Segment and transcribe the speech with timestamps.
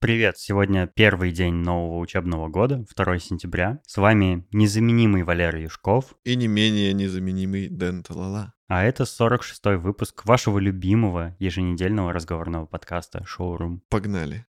[0.00, 0.38] Привет!
[0.38, 3.80] Сегодня первый день нового учебного года, 2 сентября.
[3.84, 6.14] С вами незаменимый Валерий Юшков.
[6.22, 8.52] И не менее незаменимый Дэн Талала.
[8.68, 13.82] А это 46-й выпуск вашего любимого еженедельного разговорного подкаста «Шоурум».
[13.88, 14.46] Погнали!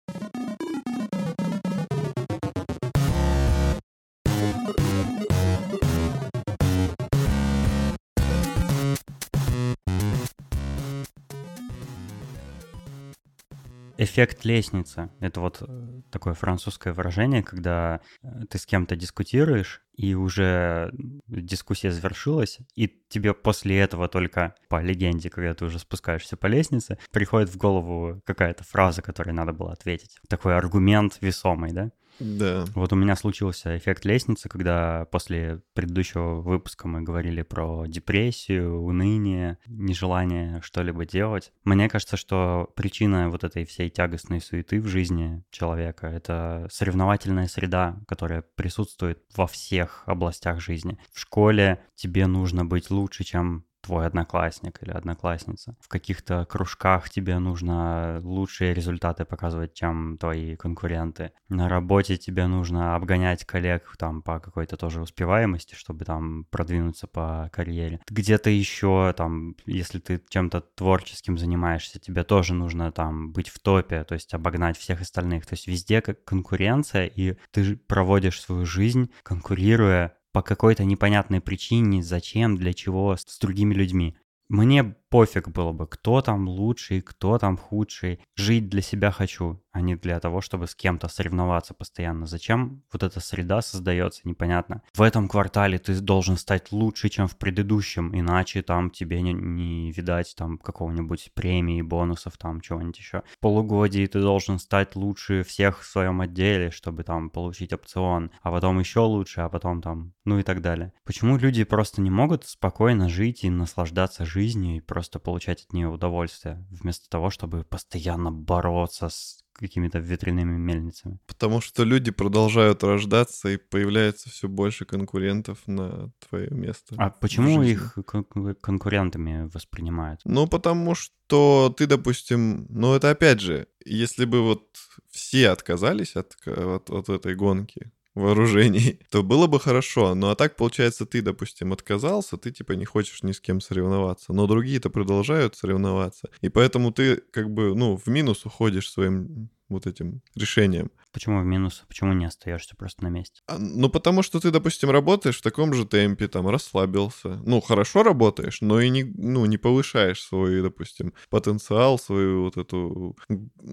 [13.99, 20.14] Эффект лестницы— это вот э, такое французское выражение, когда э, ты с кем-то дискутируешь, и
[20.14, 20.92] уже
[21.27, 26.98] дискуссия завершилась, и тебе после этого только по легенде, когда ты уже спускаешься по лестнице,
[27.10, 30.19] приходит в голову какая-то фраза, которой надо было ответить.
[30.28, 31.91] Такой аргумент весомый, да?
[32.19, 32.65] Да.
[32.75, 39.59] Вот у меня случился эффект лестницы, когда после предыдущего выпуска мы говорили про депрессию, уныние,
[39.66, 41.52] нежелание что-либо делать.
[41.65, 48.01] Мне кажется, что причина вот этой всей тягостной суеты в жизни человека— это соревновательная среда,
[48.09, 50.98] которая присутствует во всех областях жизни.
[51.12, 55.77] В школе тебе нужно быть лучше, чем твой одноклассник или одноклассница.
[55.81, 61.31] В каких-то кружках тебе нужно лучшие результаты показывать, чем твои конкуренты.
[61.48, 67.48] На работе тебе нужно обгонять коллег там по какой-то тоже успеваемости, чтобы там продвинуться по
[67.53, 68.01] карьере.
[68.11, 74.03] Где-то еще там, если ты чем-то творческим занимаешься, тебе тоже нужно там быть в топе,
[74.03, 75.47] то есть обогнать всех остальных.
[75.47, 82.03] То есть везде как конкуренция, и ты проводишь свою жизнь конкурируя по какой-то непонятной причине,
[82.03, 84.19] зачем, для чего, с другими людьми.
[84.51, 88.20] Мне пофиг было бы, кто там лучший, кто там худший.
[88.34, 92.27] Жить для себя хочу, а не для того, чтобы с кем-то соревноваться постоянно.
[92.27, 94.83] Зачем вот эта среда создается, непонятно.
[94.95, 99.91] В этом квартале ты должен стать лучше, чем в предыдущем, иначе там тебе не, не
[99.91, 103.23] видать там какого-нибудь премии, бонусов, там чего-нибудь еще.
[103.27, 108.51] В полугодии ты должен стать лучше всех в своем отделе, чтобы там получить опцион, а
[108.51, 110.92] потом еще лучше, а потом там, ну и так далее.
[111.05, 115.72] Почему люди просто не могут спокойно жить и наслаждаться жизнью и просто просто получать от
[115.72, 121.18] нее удовольствие, вместо того, чтобы постоянно бороться с какими-то ветряными мельницами.
[121.27, 126.96] Потому что люди продолжают рождаться, и появляется все больше конкурентов на твое место.
[126.98, 130.21] А почему их кон- конкурентами воспринимают?
[130.25, 134.65] Ну, потому что ты, допустим, ну это опять же, если бы вот
[135.09, 140.15] все отказались от, от, от этой гонки, вооружений, то было бы хорошо.
[140.15, 144.32] Ну а так, получается, ты, допустим, отказался, ты типа не хочешь ни с кем соревноваться,
[144.32, 146.31] но другие-то продолжают соревноваться.
[146.41, 150.91] И поэтому ты как бы, ну, в минус уходишь своим вот этим решением.
[151.12, 151.82] Почему в минус?
[151.88, 153.41] Почему не остаешься просто на месте?
[153.47, 157.41] А, ну, потому что ты, допустим, работаешь в таком же темпе, там, расслабился.
[157.47, 163.16] Ну, хорошо работаешь, но и не, ну, не повышаешь свой, допустим, потенциал, свою вот эту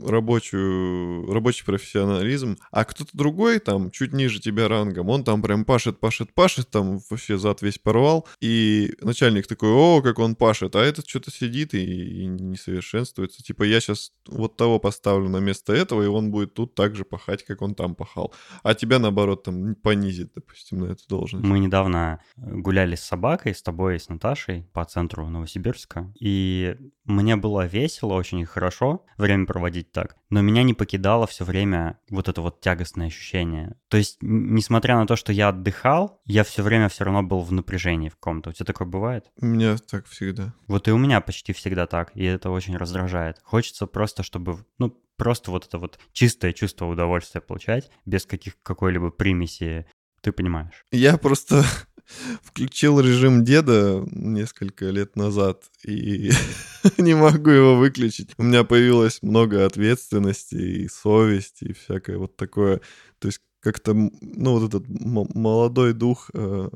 [0.06, 2.58] рабочую, рабочий профессионализм.
[2.72, 7.02] А кто-то другой, там, чуть ниже тебя рангом, он там прям пашет, пашет, пашет, там
[7.10, 8.26] вообще зад весь порвал.
[8.40, 13.44] И начальник такой, о, как он пашет, а этот что-то сидит и, и не совершенствуется.
[13.44, 17.24] Типа, я сейчас вот того поставлю на место этого, и он будет тут также пахать
[17.24, 18.34] пахать, как он там пахал.
[18.64, 21.46] А тебя, наоборот, там понизит, допустим, на эту должность.
[21.46, 26.12] Мы недавно гуляли с собакой, с тобой и с Наташей по центру Новосибирска.
[26.20, 30.16] И мне было весело, очень хорошо время проводить так.
[30.30, 33.76] Но меня не покидало все время вот это вот тягостное ощущение.
[33.88, 37.52] То есть, несмотря на то, что я отдыхал, я все время все равно был в
[37.52, 38.50] напряжении в ком-то.
[38.50, 39.26] У тебя такое бывает?
[39.40, 40.54] У меня так всегда.
[40.68, 43.40] Вот и у меня почти всегда так, и это очень раздражает.
[43.44, 49.10] Хочется просто, чтобы, ну, просто вот это вот чистое чувство удовольствия получать, без каких какой-либо
[49.10, 49.86] примеси,
[50.20, 50.84] ты понимаешь.
[50.92, 51.64] Я просто
[52.44, 56.32] включил режим деда несколько лет назад и
[56.98, 58.32] не могу его выключить.
[58.38, 62.82] У меня появилось много ответственности и совести и всякое вот такое.
[63.20, 66.70] То есть как-то, ну, вот этот молодой дух э,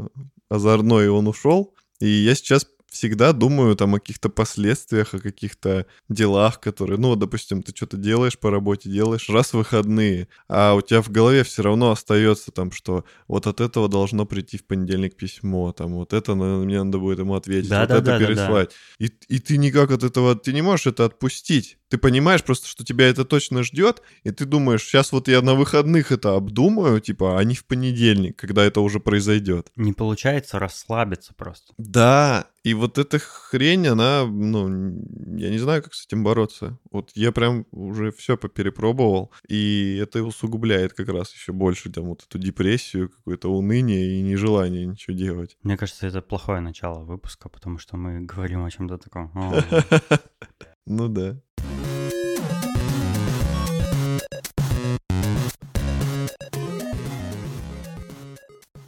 [0.47, 1.75] озорной, он ушел.
[1.99, 7.61] И я сейчас всегда думаю там о каких-то последствиях, о каких-то делах, которые, ну, допустим,
[7.63, 11.63] ты что-то делаешь по работе, делаешь раз в выходные, а у тебя в голове все
[11.63, 16.35] равно остается там, что вот от этого должно прийти в понедельник письмо, там вот это
[16.35, 18.69] мне надо будет ему ответить, да, вот да, это да, переслать.
[18.69, 19.05] Да, да.
[19.05, 21.77] И, и ты никак от этого, ты не можешь это отпустить.
[21.89, 25.55] Ты понимаешь просто, что тебя это точно ждет, и ты думаешь, сейчас вот я на
[25.55, 29.67] выходных это обдумаю, типа, а не в понедельник, когда это уже произойдет.
[29.75, 31.73] Не получается расслабиться просто.
[31.77, 34.67] Да, и вот эта хрень, она, ну,
[35.37, 36.77] я не знаю, как с этим бороться.
[36.91, 42.25] Вот я прям уже все поперепробовал, и это усугубляет как раз еще больше там вот
[42.27, 45.57] эту депрессию, какое-то уныние и нежелание ничего делать.
[45.63, 49.31] Мне кажется, это плохое начало выпуска, потому что мы говорим о чем-то таком.
[50.89, 51.35] Ну да.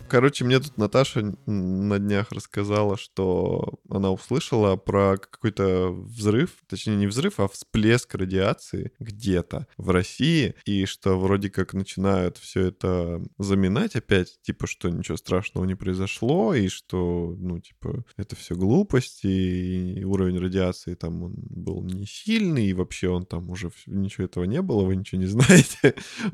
[0.10, 7.06] Короче, мне тут Наташа на днях рассказала, что она услышала про какой-то взрыв, точнее не
[7.06, 13.96] взрыв, а всплеск радиации где-то в России, и что вроде как начинают все это заминать
[13.96, 20.04] опять, типа, что ничего страшного не произошло, и что, ну, типа, это все глупости, и
[20.04, 24.64] уровень радиации там он был не сильный, и вообще он там уже ничего этого не
[24.64, 25.94] было, вы ничего не знаете.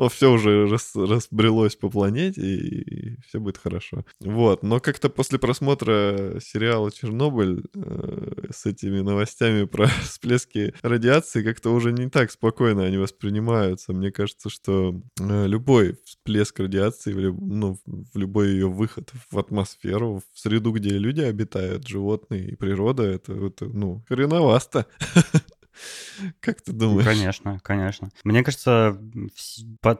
[0.09, 4.05] все уже разбрелось по планете, и все будет хорошо.
[4.19, 11.71] Вот, но как-то после просмотра сериала «Чернобыль» э, с этими новостями про всплески радиации как-то
[11.71, 13.91] уже не так спокойно они воспринимаются.
[13.91, 19.39] Мне кажется, что э, любой всплеск радиации, в, люб, ну, в любой ее выход в
[19.39, 24.85] атмосферу, в среду, где люди обитают, животные и природа, это, это ну, хреновасто.
[26.39, 27.05] Как ты думаешь?
[27.05, 28.09] Конечно, конечно.
[28.23, 28.99] Мне кажется,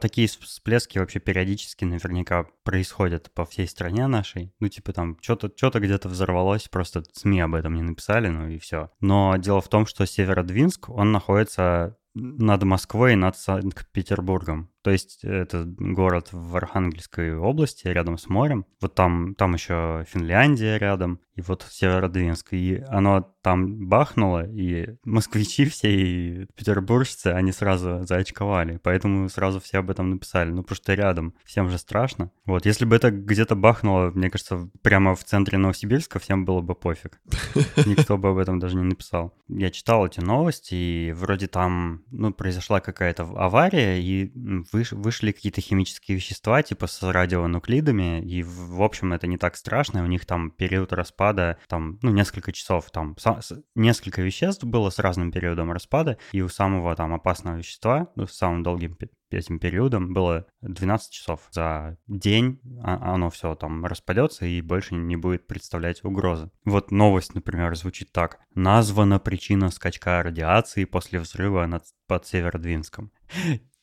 [0.00, 4.52] такие всплески вообще периодически наверняка происходят по всей стране нашей.
[4.60, 8.58] Ну, типа там что-то что где-то взорвалось, просто СМИ об этом не написали, ну и
[8.58, 8.90] все.
[9.00, 14.70] Но дело в том, что Северодвинск, он находится над Москвой и над Санкт-Петербургом.
[14.86, 18.66] То есть это город в Архангельской области, рядом с морем.
[18.80, 22.52] Вот там, там еще Финляндия рядом, и вот Северодвинск.
[22.52, 28.80] И оно там бахнуло, и москвичи все и петербуржцы, они сразу заочковали.
[28.82, 30.50] Поэтому сразу все об этом написали.
[30.50, 31.34] Ну, потому что рядом.
[31.44, 32.30] Всем же страшно.
[32.44, 36.74] Вот, если бы это где-то бахнуло, мне кажется, прямо в центре Новосибирска, всем было бы
[36.74, 37.20] пофиг.
[37.86, 39.34] Никто бы об этом даже не написал.
[39.48, 44.32] Я читал эти новости, и вроде там, ну, произошла какая-то авария, и
[44.76, 50.02] выш, вышли какие-то химические вещества, типа с радионуклидами, и, в общем, это не так страшно,
[50.02, 53.16] у них там период распада, там, ну, несколько часов, там,
[53.74, 58.34] несколько веществ было с разным периодом распада, и у самого там опасного вещества, ну, с
[58.34, 58.96] самым долгим
[59.30, 61.40] этим периодом было 12 часов.
[61.50, 66.50] За день оно все там распадется и больше не будет представлять угрозы.
[66.64, 68.38] Вот новость, например, звучит так.
[68.54, 73.10] Названа причина скачка радиации после взрыва над, под Северодвинском.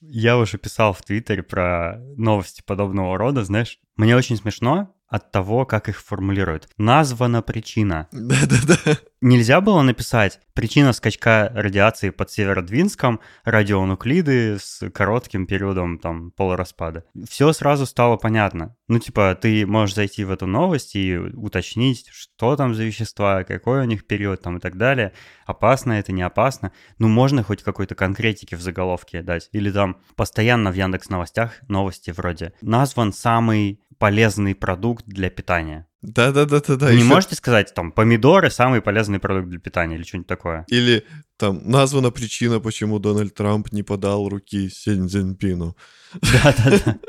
[0.10, 3.80] Я уже писал в Твиттере про новости подобного рода, знаешь.
[3.96, 6.68] Мне очень смешно от того, как их формулируют.
[6.80, 8.08] Названа причина.
[8.12, 8.98] Да-да-да.
[9.22, 17.06] Нельзя было написать причина скачка радиации под Северодвинском, радионуклиды с коротким периодом там полураспада.
[17.30, 18.76] Все сразу стало понятно.
[18.88, 23.82] Ну, типа, ты можешь зайти в эту новость и уточнить, что там за вещества, какой
[23.82, 25.14] у них период там и так далее.
[25.46, 26.72] Опасно это, не опасно.
[26.98, 29.48] Ну, можно хоть какой-то конкретики в заголовке дать.
[29.52, 35.88] Или там постоянно в Яндекс новостях новости вроде назван самый полезный продукт для питания.
[36.02, 36.88] Да-да-да-да-да.
[36.88, 40.66] Вы не можете сказать, там, помидоры– самый полезный продукт для питания или что-нибудь такое?
[40.68, 41.06] Или
[41.44, 45.76] там названа причина, почему Дональд Трамп не подал руки Синь Цзиньпину.
[46.14, 47.00] Да-да-да.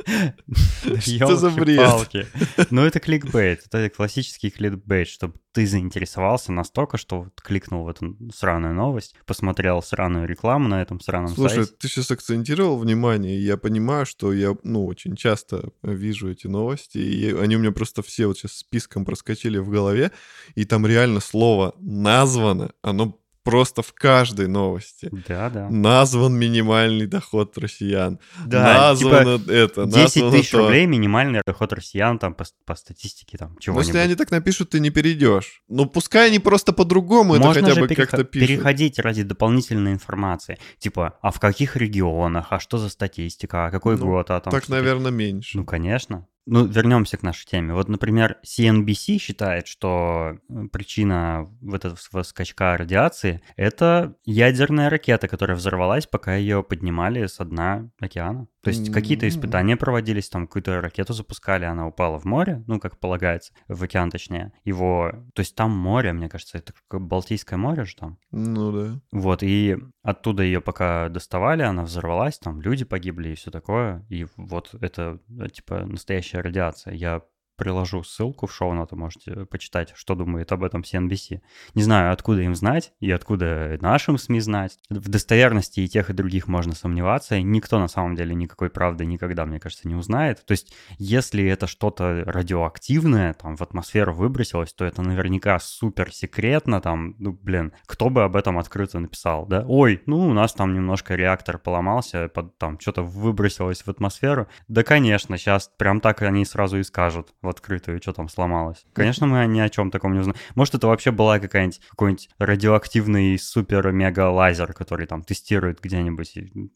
[1.01, 2.27] Что за бред?
[2.71, 3.63] Ну, это кликбейт.
[3.71, 10.27] Это классический кликбейт, чтобы ты заинтересовался настолько, что кликнул в эту сраную новость, посмотрел сраную
[10.27, 11.75] рекламу на этом сраном Слушай, сайте.
[11.79, 16.99] ты сейчас акцентировал внимание, и я понимаю, что я, ну, очень часто вижу эти новости,
[16.99, 20.11] и они у меня просто все вот сейчас списком проскочили в голове,
[20.57, 25.11] и там реально слово «названо», оно просто в каждой новости.
[25.29, 25.69] Да, да.
[25.69, 28.19] Назван минимальный доход россиян.
[28.45, 30.59] Да, названо типа это, 10 тысяч то.
[30.59, 33.87] рублей минимальный доход россиян там по, по статистике там чего-нибудь.
[33.87, 35.63] Ну, если они так напишут, ты не перейдешь.
[35.69, 38.09] Ну, пускай они просто по-другому это хотя бы перех...
[38.09, 38.49] как-то пишут.
[38.49, 40.59] переходить ради дополнительной информации.
[40.79, 44.51] Типа, а в каких регионах, а что за статистика, а какой ну, год, а там...
[44.51, 45.59] Так, наверное, меньше.
[45.59, 46.27] Ну, конечно.
[46.47, 47.73] Ну, вернемся к нашей теме.
[47.73, 55.57] Вот, например, CNBC считает, что э, причина вот этого скачка радиации— это ядерная ракета, которая
[55.57, 58.49] взорвалась, пока ее поднимали с дна океана.
[58.65, 62.99] То есть какие-то испытания проводились, там какую-то ракету запускали, она упала в море, ну, как
[62.99, 64.53] полагается, в океан точнее.
[64.65, 68.19] Его, то есть там море, мне кажется, это Балтийское море же там.
[68.31, 69.01] Ну да.
[69.13, 74.05] Вот, и оттуда ее пока доставали, она взорвалась, там люди погибли и все такое.
[74.09, 76.95] И вот это, э, типа, настоящая радиация.
[76.95, 77.23] Я
[77.57, 81.41] приложу ссылку в шоу-ноты, можете почитать, что думает об этом CNBC.
[81.75, 84.79] Не знаю, откуда им знать и откуда нашим СМИ знать.
[84.91, 87.41] В достоверности и тех, и других можно сомневаться.
[87.41, 90.45] Никто на самом деле никакой правды никогда, мне кажется, не узнает.
[90.45, 96.81] То есть, если это что-то радиоактивное, там, в атмосферу выбросилось, то это наверняка супер секретно,
[96.81, 99.65] там, ну, блин, кто бы об этом открыто написал, да?
[99.67, 104.49] Ой, ну, у нас там немножко реактор поломался, под, там, что-то выбросилось в атмосферу.
[104.69, 108.85] Да, конечно, сейчас прям так они сразу и скажут в открытую, что там сломалось.
[108.93, 110.37] Конечно, мы ни о чем таком не узнаем.
[110.55, 116.35] Может, это вообще была какая-нибудь какой-нибудь радиоактивный супер-мега лазер, который там тестирует где-нибудь.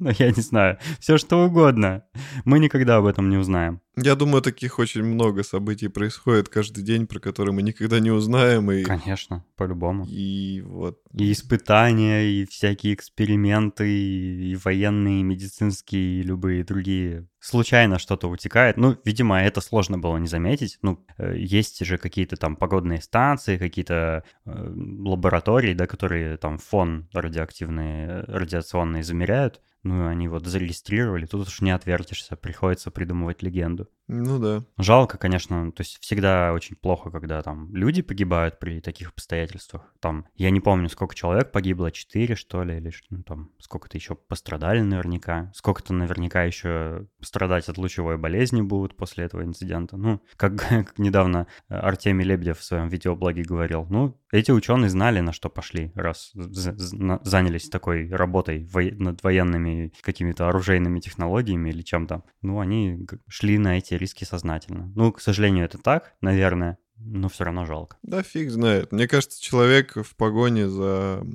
[0.00, 2.04] Ну, я не знаю, все что угодно.
[2.44, 3.80] Мы никогда об этом не узнаем.
[3.96, 8.70] Я думаю, таких очень много событий происходит каждый день, про которые мы никогда не узнаем.
[8.72, 8.82] И...
[8.82, 10.04] Конечно, по-любому.
[10.08, 10.98] И вот...
[11.12, 17.28] И испытания, и всякие эксперименты, и военные, и медицинские, и любые другие.
[17.44, 18.78] Случайно что-то утекает.
[18.78, 20.78] Ну, видимо, это сложно было не заметить.
[20.80, 27.06] Ну, э, есть же какие-то там погодные станции, какие-то э, лаборатории, да, которые там фон
[27.12, 33.86] радиоактивный, э, радиационный замеряют ну, они вот зарегистрировали, тут уж не отвертишься, приходится придумывать легенду.
[34.08, 34.64] Ну да.
[34.78, 39.92] Жалко, конечно, то есть всегда очень плохо, когда там люди погибают при таких обстоятельствах.
[40.00, 44.14] Там, я не помню, сколько человек погибло, 4 что ли, или ну, там сколько-то еще
[44.14, 45.52] пострадали наверняка.
[45.54, 49.96] Сколько-то наверняка еще страдать от лучевой болезни будут после этого инцидента.
[49.96, 55.32] Ну, как, как недавно Артемий Лебедев в своем видеоблоге говорил, ну, эти ученые знали, на
[55.32, 62.22] что пошли, раз занялись такой работой над военными какими-то оружейными технологиями или чем-то.
[62.42, 64.92] Ну, они шли на эти риски сознательно.
[64.94, 67.96] Ну, к сожалению, это так, наверное, но все равно жалко.
[68.02, 68.92] Да фиг знает.
[68.92, 71.26] Мне кажется, человек в погоне за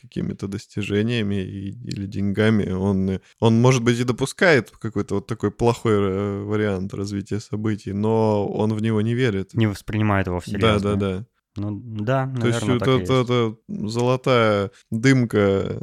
[0.00, 6.42] какими-то достижениями или деньгами, он, он, может быть, и допускает какой-то вот такой плохой э,
[6.42, 9.54] вариант развития событий, но он в него не верит.
[9.54, 10.60] Не воспринимает его всерьез.
[10.60, 11.26] Да, да, да.
[11.56, 13.10] Ну да, наверное, То есть так это, и есть.
[13.10, 13.56] это
[13.88, 15.82] золотая дымка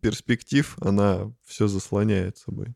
[0.00, 2.74] перспектив, она все заслоняет собой.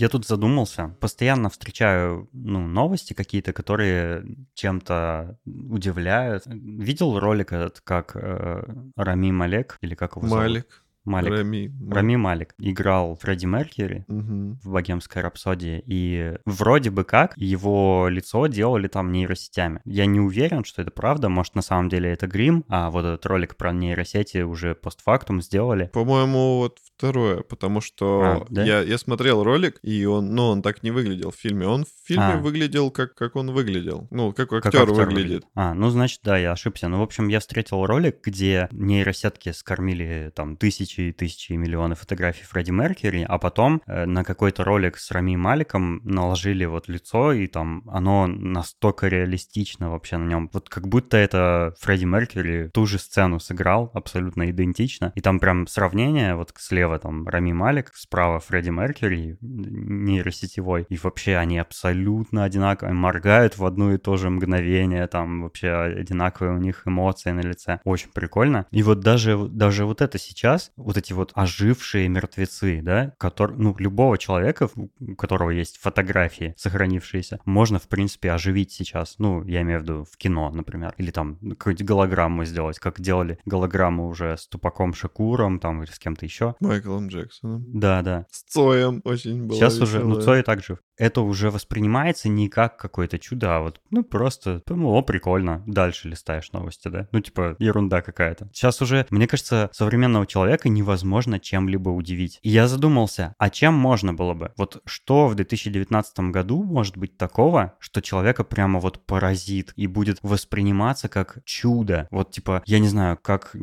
[0.00, 0.96] Я тут задумался.
[0.98, 6.44] Постоянно встречаю ну, новости какие-то, которые чем-то удивляют.
[6.46, 8.62] Видел ролик этот, как э,
[8.96, 10.42] Рами Малек, или как его зовут?
[10.42, 10.84] Малик.
[11.04, 11.30] Малик.
[11.32, 11.72] Рами.
[11.90, 14.58] Рами Малик играл Фредди Меркьюри Мгм.
[14.62, 19.80] в «Богемской рапсодии», и вроде бы как его лицо делали там нейросетями.
[19.84, 23.24] Я не уверен, что это правда, может, на самом деле это грим, а вот этот
[23.26, 25.90] ролик про нейросети уже постфактум сделали.
[25.92, 28.62] По-моему, вот второе, потому что А, да?
[28.62, 31.66] я, я смотрел ролик, и он, ну, он так не выглядел в фильме.
[31.66, 32.36] Он в фильме А.
[32.36, 34.06] выглядел, как, как он выглядел.
[34.10, 35.44] Ну, как Как актер, актер выглядит.
[35.54, 36.88] А, ну, значит, да, я ошибся.
[36.88, 41.94] Ну, в общем, я встретил ролик, где нейросетки скормили там тысячи и тысячи и миллионы
[41.94, 47.32] фотографий Фредди Меркьюри, а потом э, на какой-то ролик с Рами Маликом наложили вот лицо,
[47.32, 50.50] и там оно настолько реалистично вообще на нем.
[50.52, 55.12] Вот как будто это Фредди Меркьюри ту же сцену сыграл, абсолютно идентично.
[55.14, 61.36] И там прям сравнение, вот слева там Рами Малик, справа Фредди Меркьюри, нейросетевой, и вообще
[61.36, 66.82] они абсолютно одинаковые, моргают в одно и то же мгновение, там вообще одинаковые у них
[66.86, 67.80] эмоции на лице.
[67.84, 68.66] Очень прикольно.
[68.70, 73.74] И вот даже, даже вот это сейчас, вот эти вот ожившие мертвецы, да, которые, ну,
[73.78, 79.16] любого человека, у которого есть фотографии сохранившиеся, можно, в принципе, оживить сейчас.
[79.18, 80.94] Ну, я имею в виду в кино, например.
[80.98, 85.98] Или там какую-нибудь голограмму сделать, как делали голограмму уже с Тупаком Шакуром, там, или с
[85.98, 86.54] кем-то еще.
[86.80, 87.64] Майклом Джексоном.
[87.68, 88.26] Да, да.
[88.30, 90.24] С Цоем очень было Сейчас уже, ну, веселая.
[90.24, 90.78] Цой так жив.
[90.96, 95.62] Это уже воспринимается не как какое-то чудо, а вот, ну, просто, ну, о, прикольно.
[95.66, 97.08] Дальше листаешь новости, да?
[97.12, 98.50] Ну, типа, ерунда какая-то.
[98.52, 102.38] Сейчас уже, мне кажется, современного человека невозможно чем-либо удивить.
[102.42, 104.52] И я задумался, а чем можно было бы?
[104.58, 110.18] Вот что в 2019 году может быть такого, что человека прямо вот поразит и будет
[110.22, 112.08] восприниматься как чудо?
[112.10, 113.56] Вот, типа, я не знаю, как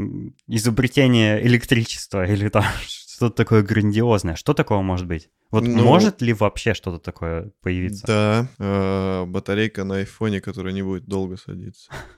[0.47, 2.63] изобретение электричества или там
[3.17, 4.35] что-то такое грандиозное.
[4.35, 5.29] Что такого может быть?
[5.49, 8.05] Вот Ну- может ли вообще что-то такое появиться?
[8.05, 11.89] Да, э, батарейка на айфоне, которая не будет долго садиться.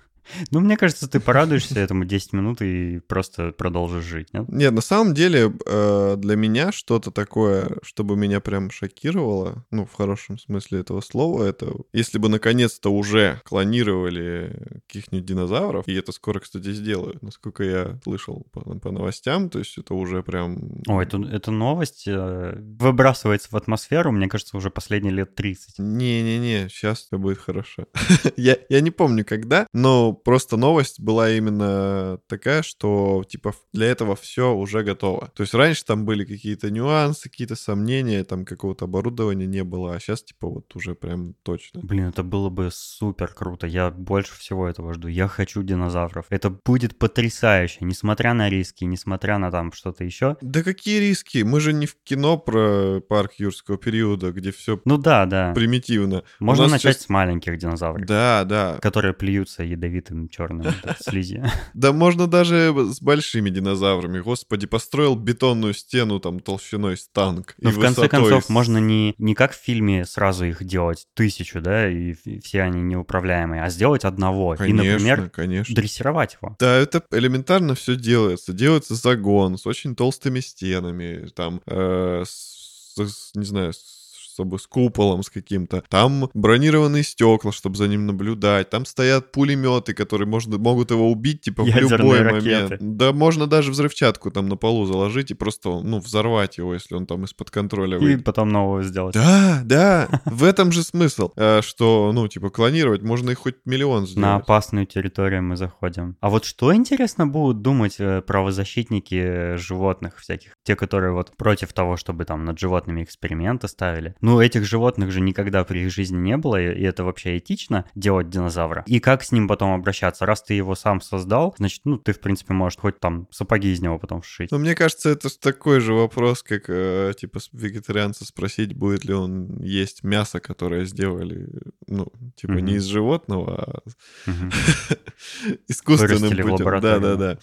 [0.51, 4.47] Ну, мне кажется, ты порадуешься этому 10 минут и просто продолжишь жить, нет?
[4.49, 9.93] Нет, на самом деле э, для меня что-то такое, чтобы меня прям шокировало, ну, в
[9.93, 16.39] хорошем смысле этого слова, это если бы наконец-то уже клонировали каких-нибудь динозавров, и это скоро,
[16.39, 20.81] кстати, сделают, насколько я слышал по, по новостям, то есть это уже прям...
[20.87, 25.79] Ой, это, эта новость э, выбрасывается в атмосферу, мне кажется, уже последние лет 30.
[25.79, 27.85] Не-не-не, сейчас все будет хорошо.
[28.37, 34.15] я, я не помню когда, но просто новость была именно такая, что типа для этого
[34.15, 35.31] все уже готово.
[35.35, 39.99] То есть раньше там были какие-то нюансы, какие-то сомнения, там какого-то оборудования не было, а
[39.99, 41.81] сейчас типа вот уже прям точно.
[41.83, 43.67] Блин, это было бы супер круто.
[43.67, 45.07] Я больше всего этого жду.
[45.07, 46.25] Я хочу динозавров.
[46.29, 50.37] Это будет потрясающе, несмотря на риски, несмотря на там что-то еще.
[50.41, 51.39] Да какие риски?
[51.43, 55.53] Мы же не в кино про парк юрского периода, где все Ну да, да.
[55.53, 56.23] примитивно.
[56.39, 58.77] Можно начать сейчас- с маленьких динозавров, Да, да.
[58.81, 61.43] которые плюются ядовитой налитым черным слизи.
[61.73, 64.19] Да можно даже с большими динозаврами.
[64.19, 67.55] Господи, построил бетонную стену там толщиной с танк.
[67.59, 71.89] Но в конце концов, можно не, не как в фильме сразу их делать тысячу, да,
[71.89, 74.55] и все они неуправляемые, а сделать одного.
[74.57, 75.75] Конечно, и, например, конечно.
[75.75, 76.55] дрессировать его.
[76.59, 78.53] Да, это элементарно все делается.
[78.53, 83.98] Делается загон с очень толстыми стенами, там, э, с, с, не знаю, с
[84.39, 85.83] чтобы с куполом с каким-то.
[85.89, 88.69] Там бронированные стекла, чтобы за ним наблюдать.
[88.69, 92.77] Там стоят пулеметы, которые можно, могут его убить, типа, в любой ракеты.
[92.77, 92.97] момент.
[92.97, 97.05] Да, можно даже взрывчатку там на полу заложить и просто, ну, взорвать его, если он
[97.05, 98.21] там из-под контроля выйдет.
[98.21, 99.13] И потом нового сделать.
[99.13, 104.05] Да, да, в этом же смысл, э, что, ну, типа, клонировать можно их хоть миллион
[104.05, 104.21] сделать.
[104.21, 106.15] На опасную территорию мы заходим.
[106.21, 110.53] А вот что, интересно, будут думать э, правозащитники животных всяких?
[110.63, 114.15] Те, которые вот против того, чтобы там над животными эксперименты ставили.
[114.21, 118.29] Ну, этих животных же никогда при их жизни не было, и это вообще этично делать
[118.29, 118.83] динозавра.
[118.85, 120.25] И как с ним потом обращаться?
[120.25, 123.81] Раз ты его сам создал, значит, ну, ты, в принципе, можешь хоть там сапоги из
[123.81, 124.51] него потом сшить.
[124.51, 129.59] Ну, мне кажется, это такой же вопрос, как, э, типа, вегетарианца спросить, будет ли он
[129.61, 131.47] есть мясо, которое сделали,
[131.87, 132.61] ну, типа, mm-hmm.
[132.61, 133.83] не из животного,
[134.27, 134.29] а
[135.67, 136.81] искусственным путем.
[136.81, 137.39] Да-да-да.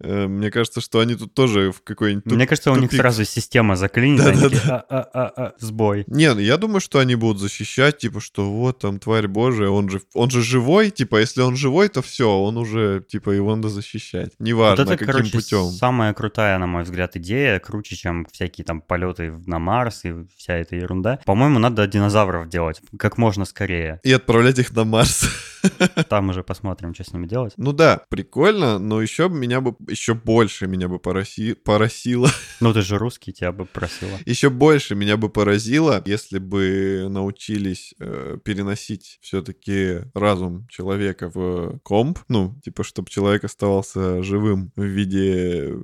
[0.00, 3.76] Э, мне кажется, что они тут тоже в какой-нибудь Мне кажется, у них сразу система
[3.76, 4.20] заклинит,
[4.68, 6.04] «А, сбой.
[6.06, 9.88] Не, ну, я думаю, что они будут защищать, типа, что вот там тварь божия, он
[9.88, 13.68] же, он же живой, типа, если он живой, то все, он уже, типа, его надо
[13.68, 14.32] защищать.
[14.38, 15.64] Неважно, вот это, каким короче, путем.
[15.70, 20.54] самая крутая, на мой взгляд, идея, круче, чем всякие там полеты на Марс и вся
[20.54, 21.20] эта ерунда.
[21.24, 24.00] По-моему, надо динозавров делать как можно скорее.
[24.02, 25.24] И отправлять их на Марс.
[26.08, 27.54] Там уже посмотрим, что с ними делать.
[27.56, 32.30] Ну да, прикольно, но еще меня бы, еще больше меня бы пороси, поросило.
[32.60, 34.18] Ну ты же русский, тебя бы просило.
[34.24, 42.18] Еще больше меня бы поразило, если бы научились э, переносить все-таки разум человека в комп,
[42.28, 45.74] ну, типа, чтобы человек оставался живым в виде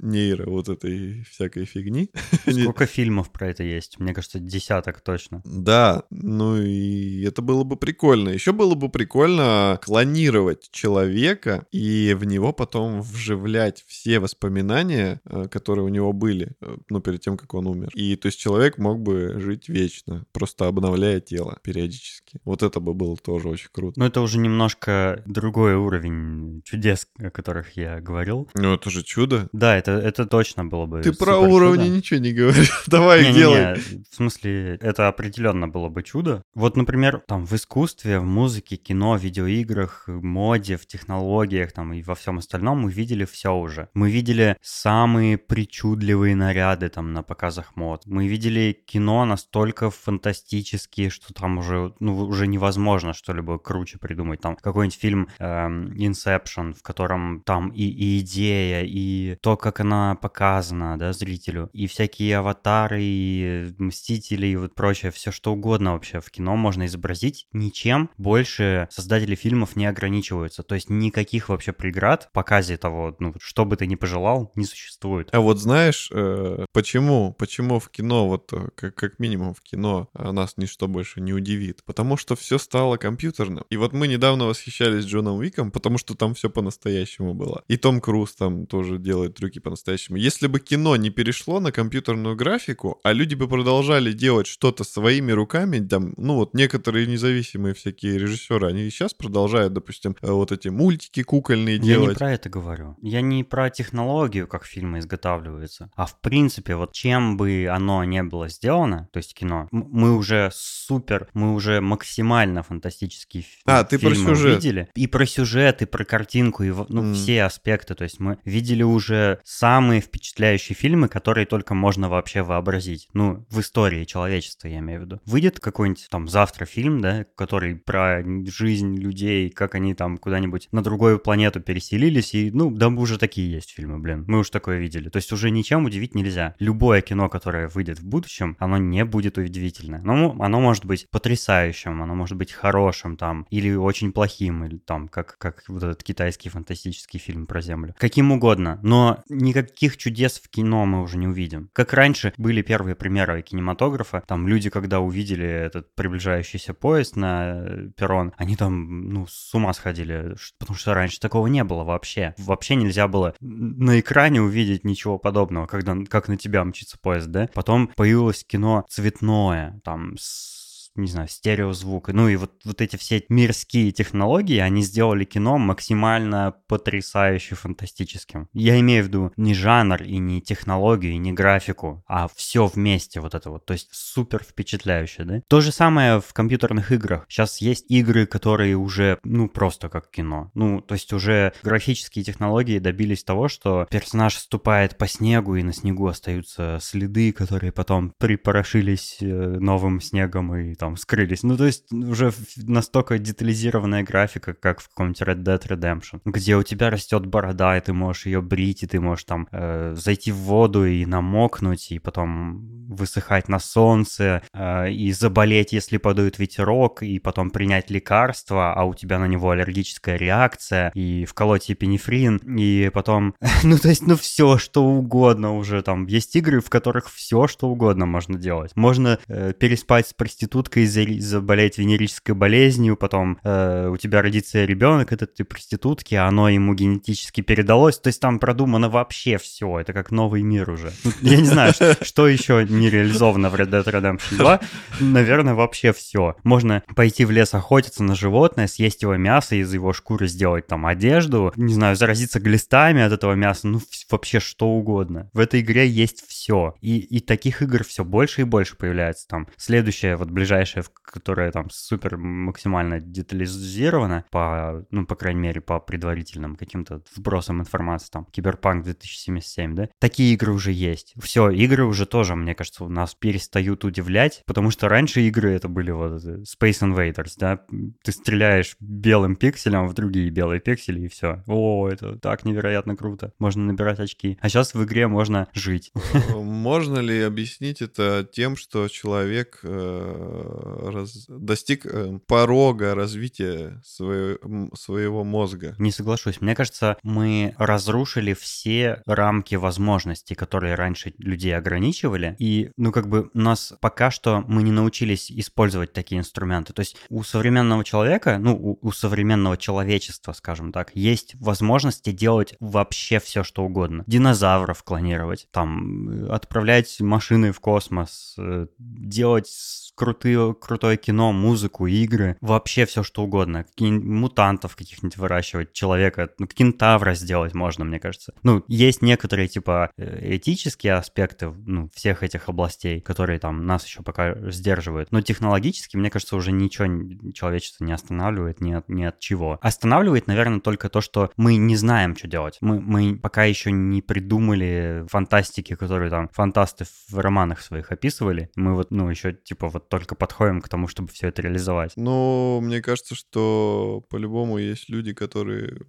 [0.00, 2.10] нейро вот этой всякой фигни.
[2.48, 3.98] Сколько фильмов про это есть?
[3.98, 5.42] Мне кажется, десяток точно.
[5.44, 8.28] Да, ну и это было бы прикольно.
[8.28, 15.84] Еще было бы прикольно клонировать человека и в него потом вживлять все воспоминания, э, которые
[15.84, 17.90] у него были, э, ну, перед тем, как он умер.
[17.94, 22.40] И то есть человек мог бы жить вечно, просто обновляя тело периодически.
[22.44, 23.98] Вот это бы было тоже очень круто.
[23.98, 28.50] Но это уже немножко другой уровень чудес, о которых я говорил.
[28.54, 29.48] Ну, это же чудо.
[29.52, 31.96] Да, это, это точно было бы Ты про уровни чудо.
[31.96, 32.84] ничего не говоришь.
[32.86, 33.78] Давай не, делай.
[33.78, 34.04] Не, не.
[34.10, 36.42] В смысле, это определенно было бы чудо.
[36.54, 42.14] Вот, например, там в искусстве, в музыке, кино, видеоиграх, моде, в технологиях там и во
[42.14, 43.88] всем остальном мы видели все уже.
[43.94, 48.02] Мы видели самые причудливые наряды там на показах мод.
[48.06, 54.40] Мы видели кино настолько фантастические, что там уже, ну, уже невозможно что-либо круче придумать.
[54.40, 60.14] Там какой-нибудь фильм эм, Inception, в котором там и, и идея, и то, как она
[60.16, 66.20] показана, да, зрителю, и всякие аватары, и мстители, и вот прочее, все что угодно вообще
[66.20, 70.62] в кино можно изобразить ничем, больше создатели фильмов не ограничиваются.
[70.62, 74.64] То есть никаких вообще преград в показе того, ну, что бы ты ни пожелал, не
[74.64, 75.28] существует.
[75.32, 80.08] А вот знаешь, э, почему, почему в кино, вот э, как, как минимум в кино,
[80.14, 81.82] а нас ничто больше не удивит?
[81.84, 83.64] Потому что все стало компьютерным.
[83.70, 87.64] И вот мы недавно восхищались Джоном Уиком, потому что там все по-настоящему было.
[87.68, 90.16] И Том Круз там тоже делает трюки по-настоящему.
[90.16, 95.32] Если бы кино не перешло на компьютерную графику, а люди бы продолжали делать что-то своими
[95.32, 100.68] руками, там, ну вот некоторые независимые всякие режиссеры, они сейчас продолжают, допустим, э, вот эти
[100.68, 102.04] мультики кукольные я делать.
[102.04, 102.96] Я не про это говорю.
[103.02, 108.22] Я не про технологию, как фильмы изготавливаются, а в принципе, вот чем бы оно не
[108.22, 114.26] было сделано, то есть кино, мы уже супер, мы уже максимально фантастические а, ты фильмы
[114.26, 114.56] про сюжет.
[114.56, 114.88] видели.
[114.94, 117.14] И про сюжет, и про картинку, и ну, mm.
[117.14, 117.94] все аспекты.
[117.94, 123.08] То есть мы видели уже самые впечатляющие фильмы, которые только можно вообще вообразить.
[123.12, 125.20] Ну, в истории человечества, я имею в виду.
[125.24, 130.82] Выйдет какой-нибудь там завтра фильм, да, который про жизнь людей, как они там куда-нибудь на
[130.82, 135.08] другую планету переселились, и, ну, да, уже такие есть фильмы, блин, мы уж такое видели.
[135.08, 136.54] То есть уже ничем удивить нельзя.
[136.58, 140.00] Любое кино, которое выйдет в будущем, оно не будет удивительное.
[140.02, 145.08] Но оно может быть потрясающим, оно может быть хорошим там, или очень плохим, или там,
[145.08, 147.94] как, как вот этот китайский фантастический фильм про Землю.
[147.98, 151.70] Каким угодно, но никаких чудес в кино мы уже не увидим.
[151.72, 158.32] Как раньше были первые примеры кинематографа, там люди, когда увидели этот приближающийся поезд на перрон,
[158.36, 162.34] они там, ну, с ума сходили, потому что раньше такого не было вообще.
[162.38, 167.48] Вообще нельзя было на экране увидеть ничего подобного, когда как на тебя мчится поезд, да?
[167.54, 167.90] Потом
[168.32, 170.61] появилось кино цветное, там, с
[170.94, 172.08] не знаю, стереозвук.
[172.08, 178.48] Ну и вот, вот эти все мирские технологии, они сделали кино максимально потрясающе фантастическим.
[178.52, 183.20] Я имею в виду не жанр и не технологию, и не графику, а все вместе
[183.20, 183.64] вот это вот.
[183.64, 185.42] То есть супер впечатляюще, да?
[185.48, 187.24] То же самое в компьютерных играх.
[187.28, 190.50] Сейчас есть игры, которые уже, ну, просто как кино.
[190.54, 195.72] Ну, то есть уже графические технологии добились того, что персонаж ступает по снегу, и на
[195.72, 201.44] снегу остаются следы, которые потом припорошились э, новым снегом и там скрылись.
[201.44, 206.64] Ну, то есть уже настолько детализированная графика, как в каком-нибудь Red Dead Redemption, где у
[206.64, 210.38] тебя растет борода, и ты можешь ее брить, и ты можешь там э, зайти в
[210.38, 217.20] воду и намокнуть, и потом высыхать на солнце, э, и заболеть, если подует ветерок, и
[217.20, 223.36] потом принять лекарство, а у тебя на него аллергическая реакция, и вколоть епинефрин, и потом,
[223.62, 226.06] ну, то есть, ну, все, что угодно уже там.
[226.06, 228.72] Есть игры, в которых все, что угодно можно делать.
[228.74, 235.22] Можно э, переспать с проституткой, заболеть венерической болезнью, потом э, у тебя родится ребенок от
[235.22, 237.98] этой проститутки, а оно ему генетически передалось.
[237.98, 239.80] То есть там продумано вообще все.
[239.80, 240.92] Это как новый мир уже.
[241.20, 244.60] Я не знаю, что еще не реализовано в Red Dead Redemption 2.
[245.00, 246.36] Наверное, вообще все.
[246.42, 250.86] Можно пойти в лес охотиться на животное, съесть его мясо, из его шкуры сделать там
[250.86, 253.80] одежду, не знаю, заразиться глистами от этого мяса, ну
[254.10, 255.30] вообще что угодно.
[255.32, 256.74] В этой игре есть все.
[256.80, 259.26] И, и таких игр все больше и больше появляется.
[259.28, 260.61] Там следующая, вот ближайшая,
[261.02, 268.10] которая там супер максимально детализирована по, ну, по крайней мере, по предварительным каким-то вбросам информации,
[268.10, 269.88] там, Киберпанк 2077, да?
[269.98, 271.14] Такие игры уже есть.
[271.20, 275.68] Все, игры уже тоже, мне кажется, у нас перестают удивлять, потому что раньше игры это
[275.68, 277.60] были вот Space Invaders, да?
[278.02, 281.42] Ты стреляешь белым пикселем в другие белые пиксели и все.
[281.46, 283.32] О, это так невероятно круто.
[283.38, 284.38] Можно набирать очки.
[284.40, 285.92] А сейчас в игре можно жить.
[286.34, 290.51] Можно ли объяснить это тем, что человек э,
[290.90, 295.74] раз, достиг э, порога развития своего, своего мозга?
[295.78, 296.40] Не соглашусь.
[296.40, 302.36] Мне кажется, мы разрушили все рамки возможностей, которые раньше людей ограничивали.
[302.38, 306.72] И, ну, как бы, нас пока что мы не научились использовать такие инструменты.
[306.72, 312.54] То есть у современного человека, ну, у, у современного человечества, скажем так, есть возможности делать
[312.60, 314.04] вообще все, что угодно.
[314.06, 319.48] Динозавров клонировать, там, э, отправлять машины в космос, э, делать
[319.94, 323.64] крутые, крутое кино, музыку, игры, вообще все что угодно.
[323.64, 328.34] Какие мутантов каких-нибудь выращивать, человека, ну, кентавра сделать можно, мне кажется.
[328.42, 334.02] Ну, есть некоторые, типа, э, этические аспекты, ну, всех этих областей, которые там нас еще
[334.02, 335.12] пока сдерживают.
[335.12, 339.58] Но технологически, мне кажется, уже ничего человечество не останавливает ни от, ни от чего.
[339.62, 342.58] Останавливает, наверное, только то, что мы не знаем, что делать.
[342.60, 348.50] Мы, мы пока еще не придумали фантастики, которые там фантасты в романах своих описывали.
[348.56, 351.92] Мы вот, ну, еще, типа, вот только подходим к тому, чтобы все это реализовать.
[351.96, 355.80] Ну, мне кажется, что по-любому есть люди, которые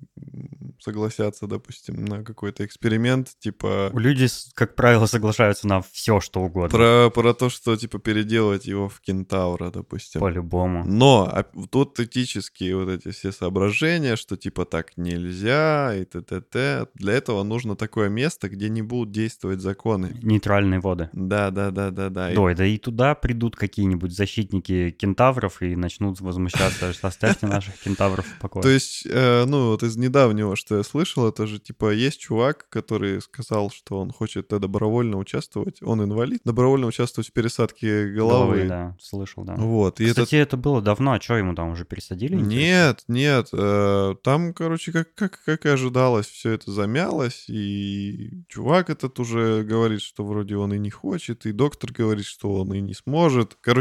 [0.79, 3.91] согласятся, допустим, на какой-то эксперимент, типа...
[3.93, 6.77] Люди, как правило, соглашаются на все, что угодно.
[6.77, 10.19] Про, про то, что, типа, переделать его в кентавра, допустим.
[10.19, 10.83] По-любому.
[10.85, 16.87] Но а, тут этические вот эти все соображения, что, типа, так нельзя и т.т.т.
[16.95, 20.17] Для этого нужно такое место, где не будут действовать законы.
[20.21, 21.09] Нейтральные воды.
[21.13, 22.33] Да, да, да, да, да.
[22.33, 28.25] Да, да и туда придут какие-нибудь защитники кентавров и начнут возмущаться, что оставьте наших кентавров
[28.25, 28.63] в покое.
[28.63, 32.67] То есть, э, ну, вот из недавнего, что я слышал, это же, типа, есть чувак,
[32.69, 38.55] который сказал, что он хочет добровольно участвовать, он инвалид, добровольно участвовать в пересадке головы.
[38.55, 39.55] головы да, слышал, да.
[39.55, 39.99] Вот.
[39.99, 40.55] Кстати, это...
[40.55, 42.35] это было давно, а что ему там уже пересадили?
[42.35, 48.89] Нет, нет, э, там, короче, как, как, как и ожидалось, все это замялось, и чувак
[48.89, 52.79] этот уже говорит, что вроде он и не хочет, и доктор говорит, что он и
[52.79, 53.57] не сможет.
[53.59, 53.72] Короче,